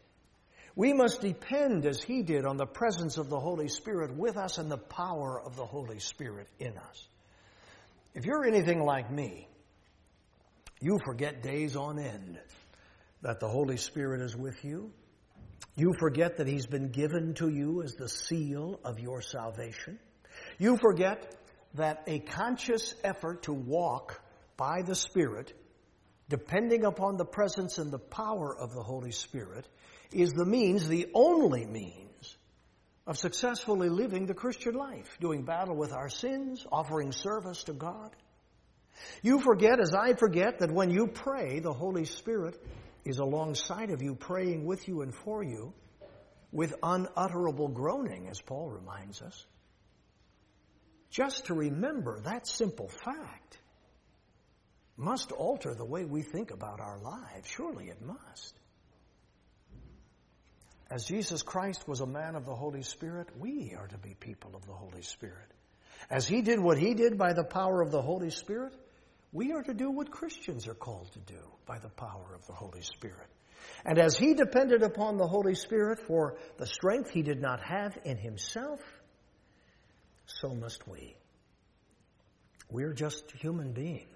We 0.77 0.93
must 0.93 1.23
depend, 1.23 1.87
as 1.87 2.03
he 2.03 2.23
did, 2.23 2.45
on 2.45 2.59
the 2.59 2.67
presence 2.67 3.17
of 3.17 3.31
the 3.31 3.41
Holy 3.41 3.69
Spirit 3.69 4.15
with 4.15 4.37
us 4.37 4.59
and 4.59 4.71
the 4.71 4.77
power 4.77 5.41
of 5.41 5.57
the 5.57 5.65
Holy 5.65 5.99
Spirit 5.99 6.49
in 6.59 6.77
us. 6.77 7.09
If 8.15 8.27
you're 8.27 8.45
anything 8.45 8.85
like 8.85 9.11
me, 9.11 9.49
you 10.81 10.99
forget 11.03 11.43
days 11.43 11.77
on 11.77 11.99
end 11.99 12.39
that 13.23 13.41
the 13.41 13.49
Holy 13.49 13.79
Spirit 13.79 14.21
is 14.21 14.37
with 14.37 14.63
you. 14.65 14.93
You 15.77 15.95
forget 15.99 16.37
that 16.37 16.47
He's 16.47 16.67
been 16.67 16.91
given 16.91 17.33
to 17.35 17.49
you 17.49 17.83
as 17.83 17.95
the 17.95 18.09
seal 18.09 18.79
of 18.85 19.01
your 19.01 19.23
salvation. 19.23 19.99
You 20.59 20.77
forget 20.77 21.35
that 21.75 22.03
a 22.07 22.19
conscious 22.19 22.95
effort 23.03 23.45
to 23.45 23.55
walk 23.55 24.21
by 24.59 24.83
the 24.83 24.95
Spirit, 24.95 25.55
depending 26.29 26.85
upon 26.85 27.17
the 27.17 27.25
presence 27.25 27.79
and 27.79 27.91
the 27.91 27.99
power 27.99 28.55
of 28.55 28.75
the 28.75 28.83
Holy 28.83 29.13
Spirit, 29.13 29.67
is 30.13 30.33
the 30.33 30.45
means, 30.45 30.89
the 30.89 31.09
only 31.15 31.67
means, 31.67 32.37
of 33.07 33.17
successfully 33.17 33.89
living 33.89 34.27
the 34.27 34.35
Christian 34.35 34.75
life, 34.75 35.19
doing 35.21 35.45
battle 35.45 35.77
with 35.77 35.93
our 35.93 36.09
sins, 36.09 36.67
offering 36.71 37.13
service 37.13 37.65
to 37.65 37.73
God. 37.73 38.15
You 39.23 39.41
forget, 39.41 39.81
as 39.81 39.95
I 39.95 40.15
forget, 40.15 40.61
that 40.61 40.73
when 40.73 40.91
you 40.91 41.07
pray, 41.07 41.61
the 41.61 41.73
Holy 41.73 42.05
Spirit 42.05 42.61
is 43.05 43.19
alongside 43.19 43.91
of 43.91 44.03
you, 44.03 44.15
praying 44.15 44.65
with 44.65 44.89
you 44.89 45.03
and 45.03 45.15
for 45.15 45.43
you, 45.43 45.73
with 46.51 46.75
unutterable 46.83 47.69
groaning, 47.69 48.29
as 48.29 48.41
Paul 48.41 48.71
reminds 48.71 49.23
us. 49.23 49.45
Just 51.11 51.47
to 51.47 51.55
remember 51.55 52.21
that 52.21 52.47
simple 52.47 52.89
fact 52.89 53.59
must 54.97 55.31
alter 55.33 55.75
the 55.75 55.85
way 55.85 56.05
we 56.05 56.23
think 56.23 56.51
about 56.51 56.81
our 56.81 56.99
lives. 56.99 57.47
Surely 57.49 57.89
it 57.89 58.03
must. 58.03 58.55
As 60.91 61.05
Jesus 61.05 61.43
Christ 61.43 61.89
was 61.89 62.01
a 62.01 62.07
man 62.07 62.37
of 62.37 62.47
the 62.47 62.55
Holy 62.55 62.83
Spirit, 62.83 63.29
we 63.39 63.75
are 63.77 63.89
to 63.89 63.99
be 63.99 64.15
people 64.15 64.55
of 64.55 64.67
the 64.67 64.73
Holy 64.73 65.03
Spirit. 65.03 65.51
As 66.11 66.29
he 66.29 66.43
did 66.43 66.61
what 66.61 66.79
he 66.79 66.95
did 66.95 67.19
by 67.19 67.33
the 67.33 67.45
power 67.45 67.83
of 67.83 67.91
the 67.91 68.03
Holy 68.03 68.31
Spirit, 68.31 68.73
we 69.33 69.53
are 69.53 69.63
to 69.63 69.75
do 69.75 69.91
what 69.91 70.11
Christians 70.11 70.69
are 70.69 70.75
called 70.75 71.11
to 71.13 71.19
do 71.21 71.41
by 71.67 71.79
the 71.79 71.89
power 71.89 72.35
of 72.35 72.47
the 72.47 72.53
Holy 72.53 72.83
Spirit. 72.83 73.27
And 73.85 73.99
as 73.99 74.17
he 74.17 74.35
depended 74.35 74.83
upon 74.83 75.17
the 75.17 75.27
Holy 75.27 75.57
Spirit 75.57 75.99
for 76.07 76.37
the 76.57 76.67
strength 76.67 77.11
he 77.11 77.23
did 77.23 77.41
not 77.41 77.61
have 77.61 77.99
in 78.05 78.17
himself, 78.17 78.81
so 80.27 80.55
must 80.55 80.87
we. 80.87 81.17
We're 82.71 82.93
just 82.93 83.31
human 83.33 83.73
beings 83.73 84.07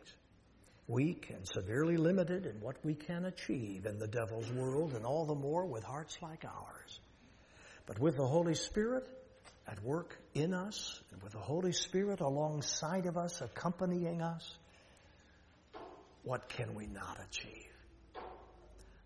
weak 0.90 1.30
and 1.30 1.46
severely 1.46 1.96
limited 1.96 2.46
in 2.46 2.60
what 2.60 2.76
we 2.84 2.94
can 2.94 3.24
achieve 3.24 3.86
in 3.86 3.98
the 3.98 4.08
devil's 4.08 4.50
world, 4.52 4.92
and 4.94 5.06
all 5.06 5.24
the 5.24 5.34
more 5.34 5.64
with 5.64 5.84
hearts 5.84 6.18
like 6.20 6.44
ours. 6.44 7.00
But 7.86 7.98
with 7.98 8.16
the 8.16 8.26
Holy 8.26 8.54
Spirit 8.54 9.08
at 9.66 9.82
work 9.82 10.18
in 10.34 10.52
us 10.52 11.00
and 11.12 11.22
with 11.22 11.32
the 11.32 11.38
Holy 11.38 11.72
Spirit 11.72 12.20
alongside 12.20 13.06
of 13.06 13.16
us, 13.16 13.40
accompanying 13.40 14.20
us, 14.20 14.56
what 16.22 16.48
can 16.48 16.74
we 16.74 16.86
not 16.86 17.18
achieve? 17.28 17.70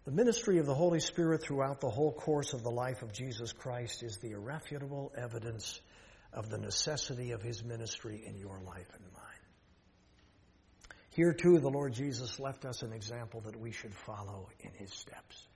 The 0.04 0.10
ministry 0.10 0.58
of 0.58 0.66
the 0.66 0.74
Holy 0.74 1.00
Spirit 1.00 1.42
throughout 1.42 1.80
the 1.80 1.88
whole 1.88 2.12
course 2.12 2.52
of 2.52 2.62
the 2.62 2.70
life 2.70 3.02
of 3.02 3.12
Jesus 3.12 3.52
Christ 3.52 4.02
is 4.02 4.18
the 4.18 4.32
irrefutable 4.32 5.12
evidence 5.16 5.80
of 6.32 6.50
the 6.50 6.58
necessity 6.58 7.30
of 7.30 7.42
his 7.42 7.64
ministry 7.64 8.22
in 8.26 8.36
your 8.38 8.60
life 8.66 8.88
and 8.94 9.04
mine. 9.14 9.33
Here 11.14 11.32
too, 11.32 11.58
the 11.58 11.70
Lord 11.70 11.92
Jesus 11.92 12.40
left 12.40 12.64
us 12.64 12.82
an 12.82 12.92
example 12.92 13.40
that 13.42 13.58
we 13.58 13.70
should 13.70 13.94
follow 13.94 14.48
in 14.60 14.70
his 14.72 14.92
steps. 14.92 15.46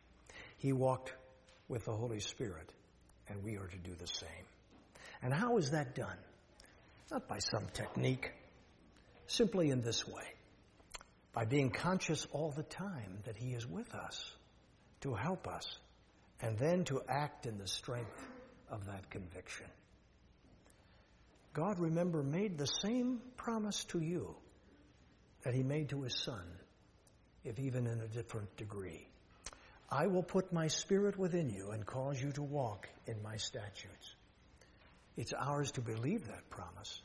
He 0.57 0.73
walked 0.73 1.13
with 1.69 1.85
the 1.85 1.93
Holy 1.93 2.21
Spirit, 2.21 2.73
and 3.29 3.43
we 3.43 3.57
are 3.57 3.67
to 3.67 3.77
do 3.79 3.95
the 3.95 4.07
same. 4.07 4.47
And 5.21 5.35
how 5.35 5.59
is 5.59 5.73
that 5.73 5.95
done? 5.95 6.17
Not 7.11 7.29
by 7.29 7.39
some 7.39 7.67
technique, 7.75 8.31
simply 9.27 9.71
in 9.71 9.83
this 9.83 10.07
way 10.07 10.35
by 11.39 11.45
being 11.45 11.71
conscious 11.71 12.27
all 12.33 12.51
the 12.51 12.65
time 12.65 13.19
that 13.25 13.37
He 13.37 13.53
is 13.53 13.65
with 13.65 13.95
us 13.95 14.33
to 15.03 15.15
help 15.15 15.47
us, 15.47 15.79
and 16.41 16.59
then 16.59 16.83
to 16.85 17.01
act 17.09 17.47
in 17.47 17.59
the 17.59 17.69
strength 17.69 18.25
of 18.71 18.87
that 18.87 19.09
conviction. 19.11 19.67
God, 21.53 21.79
remember, 21.79 22.25
made 22.25 22.59
the 22.59 22.67
same 22.67 23.21
promise 23.37 23.85
to 23.87 24.01
you 24.01 24.35
that 25.43 25.55
He 25.55 25.63
made 25.63 25.89
to 25.91 26.03
His 26.03 26.15
Son, 26.15 26.45
if 27.45 27.59
even 27.59 27.87
in 27.87 28.01
a 28.01 28.09
different 28.09 28.55
degree. 28.57 29.07
I 29.91 30.07
will 30.07 30.23
put 30.23 30.53
my 30.53 30.69
Spirit 30.69 31.19
within 31.19 31.49
you 31.49 31.71
and 31.71 31.85
cause 31.87 32.21
you 32.21 32.33
to 32.33 32.43
walk 32.43 32.89
in 33.07 33.23
my 33.23 33.37
statutes. 33.37 34.15
It's 35.17 35.33
ours 35.33 35.73
to 35.73 35.81
believe 35.81 36.27
that 36.27 36.49
promise, 36.51 37.01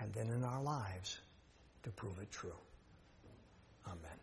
and 0.00 0.12
then 0.12 0.28
in 0.30 0.44
our 0.44 0.62
lives 0.62 1.18
to 1.84 1.90
prove 1.90 2.18
it 2.20 2.30
true. 2.30 2.58
Amen. 3.86 4.18